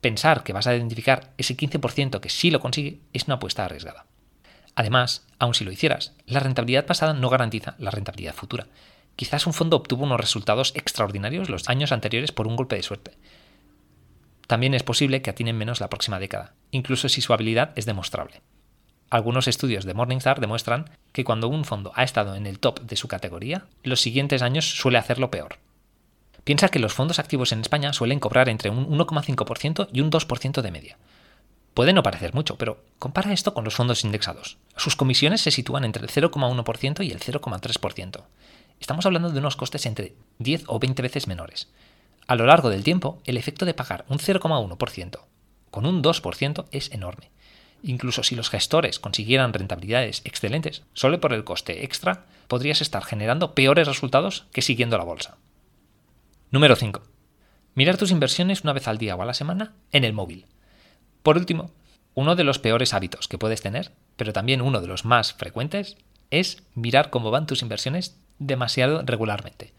Pensar 0.02 0.42
que 0.42 0.54
vas 0.54 0.66
a 0.66 0.76
identificar 0.76 1.30
ese 1.38 1.56
15% 1.56 2.22
que 2.22 2.30
sí 2.30 2.50
lo 2.50 2.60
consigue 2.60 3.02
es 3.14 3.26
una 3.26 3.36
apuesta 3.36 3.66
arriesgada. 3.66 4.08
Además, 4.74 5.28
aun 5.38 5.54
si 5.54 5.64
lo 5.64 5.72
hicieras, 5.72 6.14
la 6.26 6.40
rentabilidad 6.40 6.88
pasada 6.88 7.14
no 7.14 7.30
garantiza 7.30 7.76
la 7.78 7.92
rentabilidad 7.92 8.34
futura, 8.34 8.66
Quizás 9.20 9.48
un 9.48 9.54
fondo 9.54 9.76
obtuvo 9.76 10.06
unos 10.06 10.18
resultados 10.18 10.72
extraordinarios 10.78 11.50
los 11.50 11.68
años 11.68 11.92
anteriores 11.92 12.32
por 12.32 12.48
un 12.48 12.56
golpe 12.56 12.78
de 12.78 12.84
suerte. 12.84 13.18
También 14.48 14.74
es 14.74 14.84
posible 14.84 15.22
que 15.22 15.30
atinen 15.30 15.58
menos 15.58 15.82
la 15.82 15.90
próxima 15.90 16.20
década, 16.20 16.54
incluso 16.72 17.10
si 17.10 17.20
su 17.20 17.34
habilidad 17.34 17.74
es 17.76 17.86
demostrable. 17.86 18.40
Algunos 19.10 19.50
estudios 19.50 19.84
de 19.84 19.94
Morningstar 19.94 20.40
demuestran 20.40 20.90
que 21.12 21.26
cuando 21.26 21.50
un 21.50 21.66
fondo 21.66 21.92
ha 21.96 22.06
estado 22.06 22.34
en 22.36 22.48
el 22.48 22.60
top 22.60 22.80
de 22.80 22.96
su 22.96 23.10
categoría, 23.10 23.66
los 23.84 24.00
siguientes 24.00 24.42
años 24.42 24.78
suele 24.78 24.98
hacerlo 24.98 25.30
peor. 25.30 25.58
Piensa 26.46 26.70
que 26.70 26.80
los 26.80 26.94
fondos 26.94 27.20
activos 27.20 27.52
en 27.52 27.60
España 27.60 27.92
suelen 27.92 28.22
cobrar 28.22 28.48
entre 28.48 28.70
un 28.70 28.88
1,5% 28.88 29.90
y 29.92 30.00
un 30.00 30.12
2% 30.12 30.62
de 30.62 30.72
media. 30.72 30.98
Puede 31.74 31.92
no 31.92 32.04
parecer 32.04 32.34
mucho, 32.34 32.58
pero 32.58 32.84
compara 33.00 33.34
esto 33.34 33.54
con 33.54 33.66
los 33.66 33.76
fondos 33.76 34.06
indexados. 34.06 34.58
Sus 34.78 34.96
comisiones 34.96 35.42
se 35.42 35.52
sitúan 35.52 35.84
entre 35.84 36.04
el 36.04 36.10
0,1% 36.10 37.06
y 37.06 37.12
el 37.12 37.20
0,3%. 37.20 38.24
Estamos 38.80 39.06
hablando 39.06 39.30
de 39.30 39.40
unos 39.40 39.56
costes 39.56 39.86
entre 39.86 40.16
10 40.40 40.64
o 40.68 40.80
20 40.80 41.02
veces 41.02 41.28
menores. 41.28 41.70
A 42.28 42.36
lo 42.36 42.46
largo 42.46 42.70
del 42.70 42.84
tiempo, 42.84 43.22
el 43.26 43.38
efecto 43.38 43.66
de 43.66 43.74
pagar 43.74 44.06
un 44.08 44.20
0,1% 44.20 45.20
con 45.72 45.86
un 45.86 46.04
2% 46.04 46.66
es 46.72 46.92
enorme. 46.92 47.32
Incluso 47.84 48.24
si 48.24 48.36
los 48.36 48.50
gestores 48.50 49.00
consiguieran 49.00 49.54
rentabilidades 49.54 50.22
excelentes, 50.26 50.84
solo 50.94 51.20
por 51.22 51.34
el 51.34 51.44
coste 51.44 51.86
extra, 51.86 52.26
podrías 52.48 52.82
estar 52.82 53.04
generando 53.04 53.54
peores 53.54 53.88
resultados 53.88 54.48
que 54.52 54.62
siguiendo 54.62 54.98
la 54.98 55.06
bolsa. 55.06 55.38
Número 56.52 56.76
5. 56.76 57.02
Mirar 57.76 57.98
tus 57.98 58.12
inversiones 58.12 58.64
una 58.64 58.74
vez 58.74 58.88
al 58.88 58.98
día 58.98 59.16
o 59.16 59.22
a 59.22 59.26
la 59.26 59.34
semana 59.34 59.74
en 59.92 60.04
el 60.04 60.14
móvil. 60.14 60.46
Por 61.24 61.38
último, 61.38 61.72
uno 62.16 62.36
de 62.36 62.44
los 62.44 62.60
peores 62.60 62.94
hábitos 62.94 63.28
que 63.28 63.38
puedes 63.38 63.62
tener, 63.62 63.92
pero 64.18 64.34
también 64.34 64.62
uno 64.62 64.82
de 64.82 64.88
los 64.88 65.06
más 65.06 65.34
frecuentes, 65.34 65.96
es 66.32 66.64
mirar 66.76 67.10
cómo 67.10 67.32
van 67.32 67.48
tus 67.48 67.62
inversiones 67.62 68.18
demasiado 68.40 69.02
regularmente. 69.04 69.74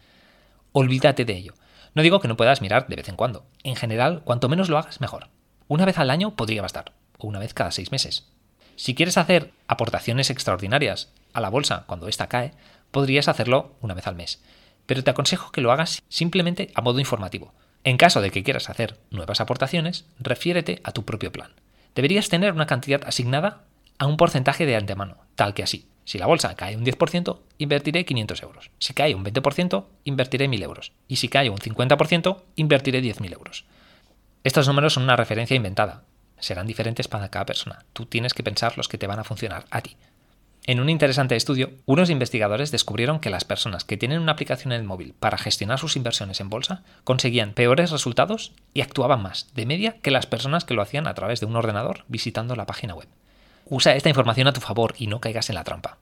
Olvídate 0.73 1.25
de 1.25 1.37
ello. 1.37 1.55
No 1.95 2.03
digo 2.03 2.21
que 2.21 2.29
no 2.29 2.37
puedas 2.37 2.63
mirar 2.63 2.87
de 2.87 2.97
vez 2.97 3.09
en 3.09 3.17
cuando. 3.17 3.45
En 3.65 3.75
general, 3.75 4.23
cuanto 4.25 4.49
menos 4.49 4.69
lo 4.69 4.79
hagas, 4.79 5.01
mejor. 5.01 5.29
Una 5.67 5.85
vez 5.85 5.99
al 5.99 6.11
año 6.11 6.37
podría 6.37 6.63
bastar, 6.63 6.93
o 7.19 7.27
una 7.27 7.39
vez 7.39 7.55
cada 7.55 7.73
seis 7.73 7.91
meses. 7.91 8.29
Si 8.77 8.95
quieres 8.95 9.19
hacer 9.19 9.53
aportaciones 9.69 10.31
extraordinarias 10.31 11.13
a 11.33 11.41
la 11.41 11.51
bolsa 11.51 11.85
cuando 11.87 12.09
ésta 12.09 12.29
cae, 12.29 12.53
podrías 12.91 13.29
hacerlo 13.29 13.75
una 13.81 13.95
vez 13.95 14.07
al 14.07 14.15
mes. 14.15 14.43
Pero 14.87 15.05
te 15.05 15.11
aconsejo 15.11 15.53
que 15.53 15.61
lo 15.61 15.73
hagas 15.73 16.03
simplemente 16.09 16.71
a 16.75 16.81
modo 16.81 16.99
informativo. 16.99 17.53
En 17.85 17.97
caso 17.97 18.21
de 18.21 18.31
que 18.31 18.43
quieras 18.43 18.71
hacer 18.71 18.99
nuevas 19.11 19.41
aportaciones, 19.41 20.07
refiérete 20.19 20.81
a 20.85 20.93
tu 20.93 21.05
propio 21.05 21.33
plan. 21.33 21.51
Deberías 21.95 22.29
tener 22.29 22.53
una 22.53 22.67
cantidad 22.67 23.03
asignada 23.07 23.65
a 23.99 24.07
un 24.07 24.17
porcentaje 24.17 24.65
de 24.65 24.77
antemano, 24.77 25.19
tal 25.35 25.55
que 25.55 25.63
así. 25.63 25.90
Si 26.05 26.19
la 26.19 26.27
bolsa 26.27 26.55
cae 26.57 26.77
un 26.77 26.85
10%, 26.85 27.39
invertiré 27.59 28.05
500 28.05 28.43
euros. 28.43 28.71
Si 28.79 28.95
cae 28.95 29.15
un 29.15 29.25
20%, 29.25 29.85
invertiré 30.05 30.49
1.000 30.49 30.63
euros. 30.63 30.93
Y 31.09 31.17
si 31.17 31.29
cae 31.29 31.51
un 31.51 31.59
50%, 31.59 32.43
invertiré 32.57 33.03
10.000 33.03 33.33
euros. 33.33 33.65
Estos 34.43 34.67
números 34.67 34.95
son 34.95 35.05
una 35.05 35.17
referencia 35.17 35.57
inventada. 35.57 36.03
Serán 36.39 36.67
diferentes 36.67 37.09
para 37.09 37.29
cada 37.29 37.47
persona. 37.47 37.85
Tú 37.93 38.07
tienes 38.07 38.35
que 38.35 38.43
pensar 38.43 38.77
los 38.77 38.89
que 38.89 38.99
te 38.99 39.07
van 39.07 39.19
a 39.19 39.25
funcionar 39.25 39.67
a 39.71 39.83
ti. 39.83 39.97
En 40.67 40.79
un 40.79 40.91
interesante 40.91 41.37
estudio, 41.37 41.73
unos 41.87 42.11
investigadores 42.11 42.71
descubrieron 42.71 43.21
que 43.21 43.31
las 43.31 43.45
personas 43.45 43.85
que 43.85 43.97
tienen 43.97 44.21
una 44.21 44.33
aplicación 44.33 44.73
en 44.73 44.81
el 44.81 44.87
móvil 44.87 45.15
para 45.19 45.39
gestionar 45.39 45.79
sus 45.79 45.97
inversiones 45.97 46.41
en 46.41 46.51
bolsa 46.51 46.83
conseguían 47.05 47.55
peores 47.55 47.91
resultados 47.91 48.53
y 48.75 48.83
actuaban 48.83 49.23
más, 49.23 49.49
de 49.55 49.65
media, 49.65 49.97
que 50.03 50.11
las 50.11 50.27
personas 50.27 50.65
que 50.65 50.75
lo 50.75 50.83
hacían 50.83 51.07
a 51.07 51.15
través 51.15 51.41
de 51.41 51.47
un 51.47 51.57
ordenador 51.57 52.05
visitando 52.09 52.57
la 52.57 52.67
página 52.67 52.95
web. 52.95 53.09
Usa 53.71 53.95
esta 53.95 54.09
información 54.09 54.49
a 54.49 54.53
tu 54.53 54.61
favor 54.61 54.97
y 54.99 55.07
no 55.07 55.21
caigas 55.21 55.49
en 55.49 55.55
la 55.55 55.63
trampa. 55.63 55.99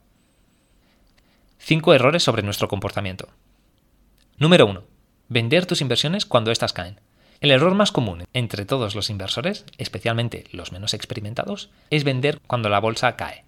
5 1.58 1.92
errores 1.92 2.22
sobre 2.22 2.42
nuestro 2.42 2.66
comportamiento. 2.66 3.28
Número 4.38 4.66
1. 4.66 4.84
Vender 5.28 5.66
tus 5.66 5.82
inversiones 5.82 6.24
cuando 6.24 6.50
éstas 6.50 6.72
caen. 6.72 6.98
El 7.42 7.50
error 7.50 7.74
más 7.74 7.92
común 7.92 8.24
entre 8.32 8.64
todos 8.64 8.94
los 8.94 9.10
inversores, 9.10 9.66
especialmente 9.76 10.44
los 10.50 10.72
menos 10.72 10.94
experimentados, 10.94 11.68
es 11.90 12.04
vender 12.04 12.40
cuando 12.46 12.70
la 12.70 12.80
bolsa 12.80 13.16
cae. 13.16 13.44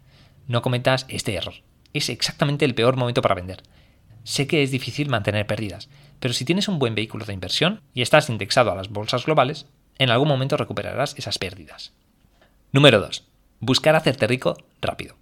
No 0.47 0.61
cometas 0.61 1.07
este 1.09 1.35
error. 1.35 1.55
Es 1.95 2.11
exactamente 2.11 2.67
el 2.67 2.75
peor 2.75 2.97
momento 2.97 3.23
para 3.23 3.35
vender. 3.35 3.63
Sé 4.23 4.47
que 4.47 4.63
es 4.63 4.71
difícil 4.71 5.09
mantener 5.09 5.47
pérdidas, 5.47 5.89
pero 6.21 6.35
si 6.35 6.45
tienes 6.45 6.69
un 6.69 6.79
buen 6.79 6.95
vehículo 6.95 7.25
de 7.25 7.33
inversión 7.33 7.81
y 7.95 8.03
estás 8.03 8.29
indexado 8.29 8.71
a 8.71 8.75
las 8.77 8.91
bolsas 8.91 9.25
globales, 9.25 9.65
en 9.99 10.11
algún 10.11 10.29
momento 10.29 10.59
recuperarás 10.59 11.15
esas 11.17 11.39
pérdidas. 11.39 11.95
Número 12.71 13.01
2. 13.01 13.30
Buscar 13.63 13.95
hacerte 13.95 14.27
rico 14.27 14.57
rápido. 14.81 15.17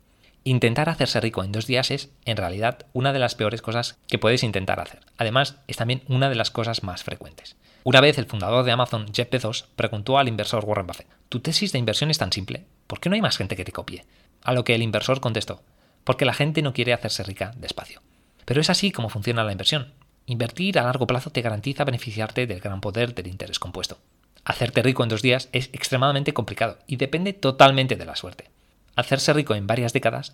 Intentar 0.45 0.89
hacerse 0.89 1.21
rico 1.21 1.43
en 1.43 1.51
dos 1.51 1.67
días 1.67 1.91
es, 1.91 2.11
en 2.25 2.37
realidad, 2.37 2.87
una 2.93 3.13
de 3.13 3.19
las 3.19 3.35
peores 3.35 3.63
cosas 3.63 3.99
que 4.07 4.19
puedes 4.19 4.45
intentar 4.45 4.79
hacer. 4.79 5.01
Además, 5.17 5.57
es 5.67 5.77
también 5.77 6.05
una 6.07 6.29
de 6.29 6.37
las 6.37 6.53
cosas 6.53 6.85
más 6.85 7.03
frecuentes. 7.03 7.57
Una 7.83 8.01
vez 8.01 8.17
el 8.17 8.27
fundador 8.27 8.65
de 8.65 8.71
Amazon, 8.71 9.09
Jeff 9.13 9.29
Bezos, 9.29 9.67
preguntó 9.75 10.19
al 10.19 10.29
inversor 10.29 10.65
Warren 10.65 10.87
Buffett, 10.87 11.09
¿tu 11.29 11.41
tesis 11.41 11.73
de 11.73 11.81
inversión 11.81 12.13
es 12.13 12.19
tan 12.19 12.31
simple? 12.31 12.65
¿Por 12.87 13.01
qué 13.01 13.09
no 13.09 13.17
hay 13.17 13.23
más 13.23 13.37
gente 13.37 13.57
que 13.57 13.65
te 13.65 13.73
copie? 13.73 14.05
A 14.43 14.53
lo 14.53 14.63
que 14.63 14.77
el 14.77 14.83
inversor 14.83 15.21
contestó, 15.21 15.61
porque 16.05 16.25
la 16.25 16.33
gente 16.33 16.63
no 16.63 16.73
quiere 16.73 16.93
hacerse 16.93 17.25
rica 17.25 17.53
despacio. 17.57 18.03
Pero 18.45 18.61
es 18.61 18.71
así 18.71 18.93
como 18.93 19.09
funciona 19.09 19.43
la 19.43 19.53
inversión. 19.53 19.95
Invertir 20.27 20.79
a 20.79 20.85
largo 20.85 21.09
plazo 21.09 21.31
te 21.31 21.43
garantiza 21.43 21.85
beneficiarte 21.85 22.47
del 22.47 22.61
gran 22.61 22.81
poder 22.81 23.17
del 23.17 23.27
interés 23.27 23.59
compuesto. 23.59 23.99
Hacerte 24.45 24.83
rico 24.83 25.03
en 25.03 25.09
dos 25.09 25.23
días 25.23 25.49
es 25.53 25.71
extremadamente 25.73 26.33
complicado 26.33 26.79
y 26.87 26.97
depende 26.97 27.33
totalmente 27.33 27.97
de 27.97 28.05
la 28.05 28.17
suerte. 28.17 28.51
Hacerse 28.97 29.33
rico 29.33 29.55
en 29.55 29.67
varias 29.67 29.93
décadas, 29.93 30.33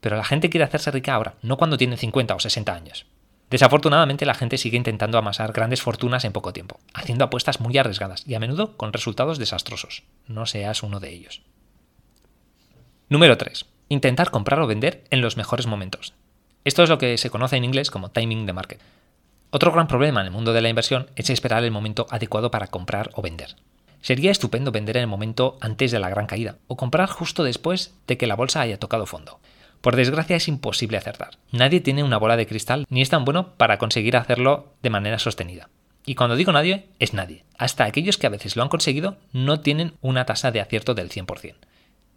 pero 0.00 0.16
la 0.16 0.24
gente 0.24 0.50
quiere 0.50 0.64
hacerse 0.64 0.90
rica 0.90 1.14
ahora, 1.14 1.34
no 1.42 1.56
cuando 1.56 1.76
tiene 1.76 1.96
50 1.96 2.34
o 2.34 2.40
60 2.40 2.72
años. 2.72 3.06
Desafortunadamente 3.50 4.26
la 4.26 4.34
gente 4.34 4.58
sigue 4.58 4.76
intentando 4.76 5.16
amasar 5.16 5.52
grandes 5.52 5.80
fortunas 5.80 6.24
en 6.24 6.32
poco 6.32 6.52
tiempo, 6.52 6.80
haciendo 6.92 7.24
apuestas 7.24 7.60
muy 7.60 7.76
arriesgadas 7.78 8.26
y 8.26 8.34
a 8.34 8.40
menudo 8.40 8.76
con 8.76 8.92
resultados 8.92 9.38
desastrosos. 9.38 10.02
No 10.26 10.44
seas 10.44 10.82
uno 10.82 11.00
de 11.00 11.10
ellos. 11.10 11.42
Número 13.08 13.38
3. 13.38 13.64
Intentar 13.88 14.30
comprar 14.30 14.60
o 14.60 14.66
vender 14.66 15.04
en 15.10 15.22
los 15.22 15.38
mejores 15.38 15.66
momentos. 15.66 16.12
Esto 16.64 16.82
es 16.82 16.90
lo 16.90 16.98
que 16.98 17.16
se 17.16 17.30
conoce 17.30 17.56
en 17.56 17.64
inglés 17.64 17.90
como 17.90 18.10
timing 18.10 18.44
de 18.44 18.52
market. 18.52 18.80
Otro 19.50 19.72
gran 19.72 19.86
problema 19.86 20.20
en 20.20 20.26
el 20.26 20.32
mundo 20.32 20.52
de 20.52 20.60
la 20.60 20.68
inversión 20.68 21.08
es 21.16 21.30
esperar 21.30 21.64
el 21.64 21.70
momento 21.70 22.06
adecuado 22.10 22.50
para 22.50 22.66
comprar 22.66 23.10
o 23.14 23.22
vender. 23.22 23.56
Sería 24.02 24.30
estupendo 24.30 24.72
vender 24.72 24.98
en 24.98 25.04
el 25.04 25.08
momento 25.08 25.56
antes 25.62 25.90
de 25.90 25.98
la 25.98 26.10
gran 26.10 26.26
caída, 26.26 26.56
o 26.66 26.76
comprar 26.76 27.08
justo 27.08 27.44
después 27.44 27.94
de 28.06 28.18
que 28.18 28.26
la 28.26 28.36
bolsa 28.36 28.60
haya 28.60 28.78
tocado 28.78 29.06
fondo. 29.06 29.40
Por 29.80 29.96
desgracia 29.96 30.36
es 30.36 30.48
imposible 30.48 30.98
acertar. 30.98 31.38
Nadie 31.50 31.80
tiene 31.80 32.04
una 32.04 32.18
bola 32.18 32.36
de 32.36 32.46
cristal 32.46 32.84
ni 32.90 33.00
es 33.00 33.08
tan 33.08 33.24
bueno 33.24 33.54
para 33.56 33.78
conseguir 33.78 34.18
hacerlo 34.18 34.74
de 34.82 34.90
manera 34.90 35.18
sostenida. 35.18 35.70
Y 36.04 36.14
cuando 36.14 36.36
digo 36.36 36.52
nadie, 36.52 36.86
es 36.98 37.14
nadie. 37.14 37.44
Hasta 37.56 37.84
aquellos 37.84 38.18
que 38.18 38.26
a 38.26 38.30
veces 38.30 38.54
lo 38.54 38.62
han 38.62 38.68
conseguido 38.68 39.16
no 39.32 39.60
tienen 39.60 39.94
una 40.02 40.26
tasa 40.26 40.50
de 40.50 40.60
acierto 40.60 40.94
del 40.94 41.08
100%. 41.08 41.54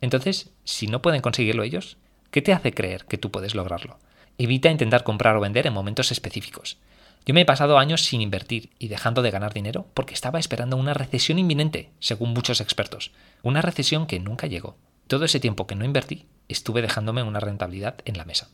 Entonces, 0.01 0.49
si 0.65 0.87
no 0.87 1.01
pueden 1.01 1.21
conseguirlo 1.21 1.63
ellos, 1.63 1.97
¿qué 2.29 2.41
te 2.41 2.51
hace 2.51 2.73
creer 2.73 3.05
que 3.05 3.17
tú 3.17 3.31
puedes 3.31 3.55
lograrlo? 3.55 3.99
Evita 4.37 4.69
intentar 4.69 5.03
comprar 5.03 5.37
o 5.37 5.41
vender 5.41 5.67
en 5.67 5.73
momentos 5.73 6.11
específicos. 6.11 6.77
Yo 7.25 7.35
me 7.35 7.41
he 7.41 7.45
pasado 7.45 7.77
años 7.77 8.03
sin 8.03 8.21
invertir 8.21 8.71
y 8.79 8.87
dejando 8.87 9.21
de 9.21 9.29
ganar 9.29 9.53
dinero 9.53 9.85
porque 9.93 10.15
estaba 10.15 10.39
esperando 10.39 10.75
una 10.75 10.95
recesión 10.95 11.37
inminente, 11.37 11.91
según 11.99 12.33
muchos 12.33 12.61
expertos. 12.61 13.11
Una 13.43 13.61
recesión 13.61 14.07
que 14.07 14.19
nunca 14.19 14.47
llegó. 14.47 14.75
Todo 15.07 15.25
ese 15.25 15.39
tiempo 15.39 15.67
que 15.67 15.75
no 15.75 15.85
invertí, 15.85 16.25
estuve 16.47 16.81
dejándome 16.81 17.21
una 17.21 17.39
rentabilidad 17.39 17.95
en 18.05 18.17
la 18.17 18.25
mesa. 18.25 18.49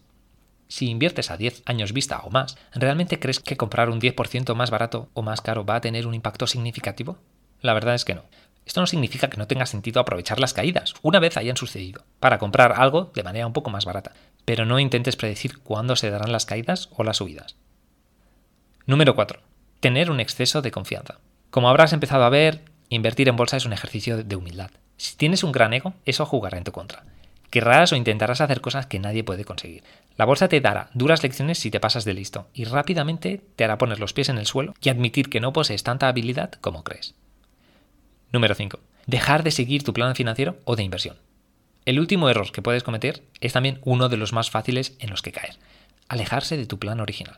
Si 0.68 0.90
inviertes 0.90 1.32
a 1.32 1.38
10 1.38 1.64
años 1.66 1.94
vista 1.94 2.20
o 2.20 2.30
más, 2.30 2.58
¿realmente 2.74 3.20
crees 3.20 3.40
que 3.40 3.56
comprar 3.56 3.90
un 3.90 4.02
10% 4.02 4.54
más 4.54 4.70
barato 4.70 5.10
o 5.14 5.22
más 5.22 5.40
caro 5.40 5.66
va 5.66 5.76
a 5.76 5.82
tener 5.82 6.06
un 6.06 6.14
impacto 6.14 6.46
significativo? 6.46 7.18
La 7.62 7.74
verdad 7.74 7.96
es 7.96 8.04
que 8.04 8.16
no. 8.16 8.26
Esto 8.66 8.82
no 8.82 8.88
significa 8.88 9.30
que 9.30 9.38
no 9.38 9.48
tenga 9.48 9.66
sentido 9.66 10.02
aprovechar 10.02 10.42
las 10.42 10.54
caídas, 10.54 10.94
una 11.02 11.20
vez 11.20 11.38
hayan 11.38 11.56
sucedido, 11.56 12.04
para 12.20 12.38
comprar 12.38 12.74
algo 12.74 13.14
de 13.16 13.24
manera 13.24 13.48
un 13.48 13.54
poco 13.54 13.70
más 13.70 13.86
barata, 13.86 14.12
pero 14.44 14.66
no 14.66 14.78
intentes 14.78 15.16
predecir 15.16 15.60
cuándo 15.60 15.96
se 15.96 16.10
darán 16.10 16.34
las 16.34 16.46
caídas 16.46 16.90
o 16.98 17.06
las 17.06 17.18
subidas. 17.18 17.56
Número 18.88 19.16
4. 19.16 19.42
Tener 19.82 20.10
un 20.10 20.22
exceso 20.22 20.62
de 20.62 20.72
confianza. 20.72 21.20
Como 21.50 21.68
habrás 21.68 21.92
empezado 21.92 22.24
a 22.24 22.30
ver, 22.30 22.62
invertir 22.88 23.28
en 23.28 23.36
bolsa 23.36 23.58
es 23.58 23.66
un 23.66 23.74
ejercicio 23.74 24.24
de 24.24 24.36
humildad. 24.38 24.72
Si 24.96 25.18
tienes 25.18 25.44
un 25.44 25.52
gran 25.52 25.74
ego, 25.74 25.94
eso 26.06 26.26
jugará 26.26 26.58
en 26.58 26.64
tu 26.64 26.72
contra. 26.72 27.04
Querrás 27.50 27.92
o 27.92 27.98
intentarás 27.98 28.40
hacer 28.40 28.62
cosas 28.62 28.86
que 28.86 29.00
nadie 29.00 29.26
puede 29.26 29.44
conseguir. 29.44 29.84
La 30.16 30.24
bolsa 30.24 30.48
te 30.48 30.62
dará 30.62 30.90
duras 30.94 31.22
lecciones 31.22 31.60
si 31.60 31.70
te 31.70 31.82
pasas 31.82 32.06
de 32.06 32.14
listo 32.14 32.48
y 32.54 32.64
rápidamente 32.64 33.42
te 33.58 33.66
hará 33.66 33.78
poner 33.78 34.00
los 34.00 34.14
pies 34.14 34.30
en 34.30 34.38
el 34.38 34.46
suelo 34.46 34.74
y 34.82 34.88
admitir 34.88 35.30
que 35.30 35.42
no 35.42 35.52
posees 35.52 35.84
tanta 35.84 36.08
habilidad 36.08 36.54
como 36.54 36.86
crees. 36.86 37.14
Número 38.32 38.56
5. 38.56 38.80
Dejar 39.06 39.44
de 39.44 39.52
seguir 39.52 39.84
tu 39.84 39.92
plan 39.92 40.16
financiero 40.16 40.60
o 40.64 40.78
de 40.78 40.84
inversión. 40.84 41.18
El 41.84 42.00
último 42.00 42.30
error 42.30 42.54
que 42.54 42.62
puedes 42.62 42.84
cometer 42.84 43.22
es 43.42 43.52
también 43.52 43.82
uno 43.84 44.08
de 44.08 44.16
los 44.16 44.32
más 44.32 44.50
fáciles 44.50 44.96
en 45.00 45.10
los 45.10 45.22
que 45.22 45.34
caer. 45.34 45.58
Alejarse 46.08 46.56
de 46.56 46.68
tu 46.68 46.80
plan 46.80 47.02
original. 47.02 47.36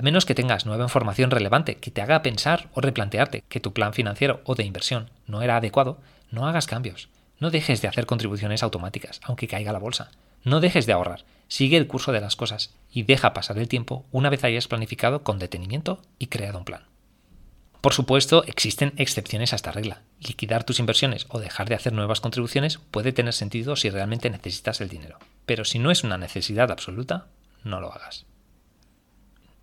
A 0.00 0.02
menos 0.02 0.24
que 0.24 0.34
tengas 0.34 0.64
nueva 0.64 0.84
información 0.84 1.30
relevante 1.30 1.76
que 1.76 1.90
te 1.90 2.00
haga 2.00 2.22
pensar 2.22 2.70
o 2.72 2.80
replantearte 2.80 3.44
que 3.50 3.60
tu 3.60 3.74
plan 3.74 3.92
financiero 3.92 4.40
o 4.44 4.54
de 4.54 4.64
inversión 4.64 5.10
no 5.26 5.42
era 5.42 5.58
adecuado, 5.58 6.00
no 6.30 6.46
hagas 6.46 6.66
cambios. 6.66 7.10
No 7.38 7.50
dejes 7.50 7.82
de 7.82 7.88
hacer 7.88 8.06
contribuciones 8.06 8.62
automáticas, 8.62 9.20
aunque 9.24 9.46
caiga 9.46 9.74
la 9.74 9.78
bolsa. 9.78 10.10
No 10.42 10.60
dejes 10.60 10.86
de 10.86 10.94
ahorrar. 10.94 11.26
Sigue 11.48 11.76
el 11.76 11.86
curso 11.86 12.12
de 12.12 12.22
las 12.22 12.34
cosas 12.34 12.72
y 12.90 13.02
deja 13.02 13.34
pasar 13.34 13.58
el 13.58 13.68
tiempo 13.68 14.06
una 14.10 14.30
vez 14.30 14.42
hayas 14.42 14.68
planificado 14.68 15.22
con 15.22 15.38
detenimiento 15.38 16.00
y 16.18 16.28
creado 16.28 16.56
un 16.56 16.64
plan. 16.64 16.86
Por 17.82 17.92
supuesto, 17.92 18.42
existen 18.44 18.94
excepciones 18.96 19.52
a 19.52 19.56
esta 19.56 19.70
regla. 19.70 20.00
Liquidar 20.18 20.64
tus 20.64 20.78
inversiones 20.78 21.26
o 21.28 21.40
dejar 21.40 21.68
de 21.68 21.74
hacer 21.74 21.92
nuevas 21.92 22.22
contribuciones 22.22 22.78
puede 22.90 23.12
tener 23.12 23.34
sentido 23.34 23.76
si 23.76 23.90
realmente 23.90 24.30
necesitas 24.30 24.80
el 24.80 24.88
dinero. 24.88 25.18
Pero 25.44 25.66
si 25.66 25.78
no 25.78 25.90
es 25.90 26.04
una 26.04 26.16
necesidad 26.16 26.70
absoluta, 26.70 27.26
no 27.64 27.82
lo 27.82 27.92
hagas. 27.92 28.24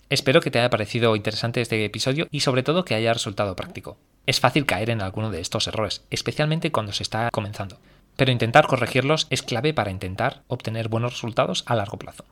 Espero 0.10 0.40
que 0.40 0.52
te 0.52 0.60
haya 0.60 0.70
parecido 0.70 1.16
interesante 1.18 1.60
este 1.60 1.84
episodio 1.84 2.28
y 2.32 2.40
sobre 2.40 2.64
todo 2.64 2.86
que 2.86 2.96
haya 2.96 3.12
resultado 3.12 3.58
práctico. 3.58 3.98
Es 4.26 4.40
fácil 4.40 4.66
caer 4.66 4.90
en 4.90 5.02
alguno 5.02 5.32
de 5.32 5.42
estos 5.42 5.68
errores, 5.68 6.06
especialmente 6.12 6.72
cuando 6.72 6.94
se 6.94 7.04
está 7.04 7.30
comenzando, 7.30 7.78
pero 8.16 8.32
intentar 8.32 8.68
corregirlos 8.68 9.28
es 9.30 9.44
clave 9.44 9.74
para 9.74 9.92
intentar 9.92 10.44
obtener 10.48 10.88
buenos 10.88 11.14
resultados 11.14 11.64
a 11.68 11.76
largo 11.76 11.98
plazo. 11.98 12.24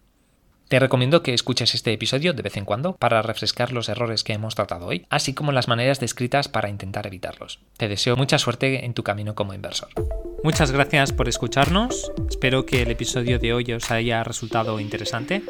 Te 0.69 0.79
recomiendo 0.79 1.21
que 1.21 1.33
escuches 1.33 1.75
este 1.75 1.91
episodio 1.91 2.33
de 2.33 2.41
vez 2.41 2.55
en 2.55 2.65
cuando 2.65 2.95
para 2.95 3.21
refrescar 3.21 3.73
los 3.73 3.89
errores 3.89 4.23
que 4.23 4.33
hemos 4.33 4.55
tratado 4.55 4.88
hoy, 4.88 5.05
así 5.09 5.33
como 5.33 5.51
las 5.51 5.67
maneras 5.67 5.99
descritas 5.99 6.47
para 6.47 6.69
intentar 6.69 7.05
evitarlos. 7.05 7.59
Te 7.77 7.89
deseo 7.89 8.15
mucha 8.15 8.39
suerte 8.39 8.85
en 8.85 8.93
tu 8.93 9.03
camino 9.03 9.35
como 9.35 9.53
inversor. 9.53 9.89
Muchas 10.43 10.71
gracias 10.71 11.11
por 11.11 11.27
escucharnos, 11.27 12.11
espero 12.29 12.65
que 12.65 12.81
el 12.81 12.91
episodio 12.91 13.38
de 13.38 13.53
hoy 13.53 13.73
os 13.73 13.91
haya 13.91 14.23
resultado 14.23 14.79
interesante 14.79 15.43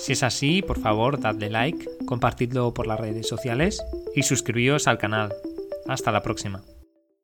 si 0.00 0.12
es 0.12 0.22
así, 0.22 0.62
por 0.62 0.80
favor, 0.80 1.20
dadle 1.20 1.50
like, 1.50 1.86
compartidlo 2.06 2.72
por 2.72 2.86
las 2.86 2.98
redes 2.98 3.28
sociales 3.28 3.82
y 4.14 4.22
suscribíos 4.22 4.88
al 4.88 4.96
canal. 4.96 5.34
Hasta 5.86 6.10
la 6.10 6.22
próxima. 6.22 6.62